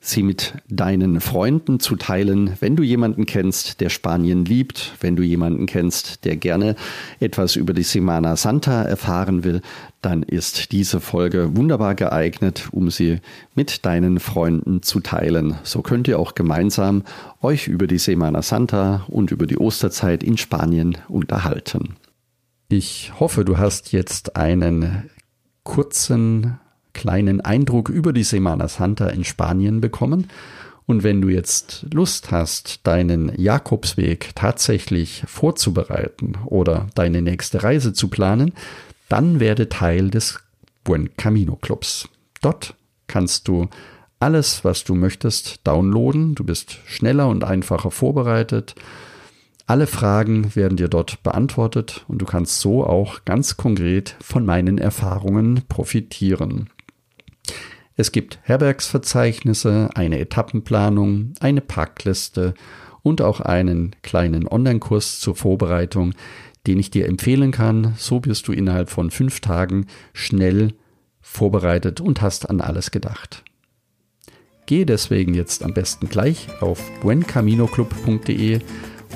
sie 0.04 0.24
mit 0.24 0.54
deinen 0.68 1.20
Freunden 1.20 1.78
zu 1.78 1.94
teilen. 1.94 2.54
Wenn 2.58 2.74
du 2.74 2.82
jemanden 2.82 3.24
kennst, 3.24 3.80
der 3.80 3.88
Spanien 3.88 4.44
liebt, 4.44 4.96
wenn 5.00 5.14
du 5.14 5.22
jemanden 5.22 5.66
kennst, 5.66 6.24
der 6.24 6.36
gerne 6.36 6.74
etwas 7.20 7.54
über 7.54 7.72
die 7.72 7.84
Semana 7.84 8.34
Santa 8.34 8.82
erfahren 8.82 9.44
will, 9.44 9.62
dann 10.02 10.24
ist 10.24 10.72
diese 10.72 11.00
Folge 11.00 11.56
wunderbar 11.56 11.94
geeignet, 11.94 12.68
um 12.72 12.90
sie 12.90 13.20
mit 13.54 13.86
deinen 13.86 14.18
Freunden 14.18 14.82
zu 14.82 14.98
teilen. 14.98 15.54
So 15.62 15.82
könnt 15.82 16.08
ihr 16.08 16.18
auch 16.18 16.34
gemeinsam 16.34 17.04
euch 17.40 17.68
über 17.68 17.86
die 17.86 17.98
Semana 17.98 18.42
Santa 18.42 19.04
und 19.06 19.30
über 19.30 19.46
die 19.46 19.58
Osterzeit 19.58 20.24
in 20.24 20.36
Spanien 20.36 20.98
unterhalten. 21.08 21.94
Ich 22.68 23.12
hoffe, 23.20 23.44
du 23.44 23.56
hast 23.58 23.92
jetzt 23.92 24.34
einen 24.34 25.08
kurzen 25.62 26.58
kleinen 26.92 27.40
Eindruck 27.40 27.88
über 27.88 28.12
die 28.12 28.24
Semana 28.24 28.68
Santa 28.68 29.08
in 29.08 29.24
Spanien 29.24 29.80
bekommen. 29.80 30.28
Und 30.86 31.04
wenn 31.04 31.20
du 31.20 31.28
jetzt 31.28 31.86
Lust 31.92 32.30
hast, 32.30 32.86
deinen 32.86 33.32
Jakobsweg 33.40 34.30
tatsächlich 34.34 35.22
vorzubereiten 35.26 36.36
oder 36.46 36.88
deine 36.94 37.22
nächste 37.22 37.62
Reise 37.62 37.92
zu 37.92 38.08
planen, 38.08 38.52
dann 39.08 39.40
werde 39.40 39.68
Teil 39.68 40.10
des 40.10 40.40
Buen 40.84 41.16
Camino 41.16 41.56
Clubs. 41.56 42.08
Dort 42.40 42.74
kannst 43.06 43.46
du 43.46 43.68
alles, 44.18 44.64
was 44.64 44.84
du 44.84 44.94
möchtest, 44.94 45.66
downloaden. 45.66 46.34
Du 46.34 46.44
bist 46.44 46.78
schneller 46.86 47.28
und 47.28 47.44
einfacher 47.44 47.90
vorbereitet. 47.90 48.74
Alle 49.66 49.86
Fragen 49.86 50.54
werden 50.54 50.76
dir 50.76 50.88
dort 50.88 51.22
beantwortet 51.22 52.04
und 52.08 52.18
du 52.18 52.26
kannst 52.26 52.60
so 52.60 52.84
auch 52.84 53.24
ganz 53.24 53.56
konkret 53.56 54.16
von 54.20 54.44
meinen 54.44 54.78
Erfahrungen 54.78 55.62
profitieren. 55.68 56.68
Es 57.96 58.12
gibt 58.12 58.38
Herbergsverzeichnisse, 58.42 59.90
eine 59.94 60.18
Etappenplanung, 60.18 61.34
eine 61.40 61.60
Packliste 61.60 62.54
und 63.02 63.20
auch 63.20 63.40
einen 63.40 63.94
kleinen 64.02 64.48
Online-Kurs 64.48 65.20
zur 65.20 65.36
Vorbereitung, 65.36 66.14
den 66.66 66.78
ich 66.78 66.90
dir 66.90 67.06
empfehlen 67.06 67.50
kann. 67.50 67.94
So 67.96 68.24
wirst 68.24 68.48
du 68.48 68.52
innerhalb 68.52 68.88
von 68.88 69.10
fünf 69.10 69.40
Tagen 69.40 69.86
schnell 70.12 70.74
vorbereitet 71.20 72.00
und 72.00 72.22
hast 72.22 72.48
an 72.48 72.60
alles 72.60 72.90
gedacht. 72.90 73.44
Gehe 74.66 74.86
deswegen 74.86 75.34
jetzt 75.34 75.64
am 75.64 75.74
besten 75.74 76.08
gleich 76.08 76.48
auf 76.60 76.80
buencaminoclub.de 77.00 78.60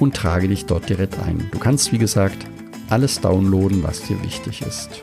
und 0.00 0.14
trage 0.14 0.48
dich 0.48 0.66
dort 0.66 0.88
direkt 0.88 1.18
ein. 1.20 1.48
Du 1.52 1.58
kannst, 1.58 1.92
wie 1.92 1.98
gesagt, 1.98 2.46
alles 2.90 3.20
downloaden, 3.20 3.82
was 3.82 4.02
dir 4.02 4.22
wichtig 4.22 4.62
ist. 4.62 5.02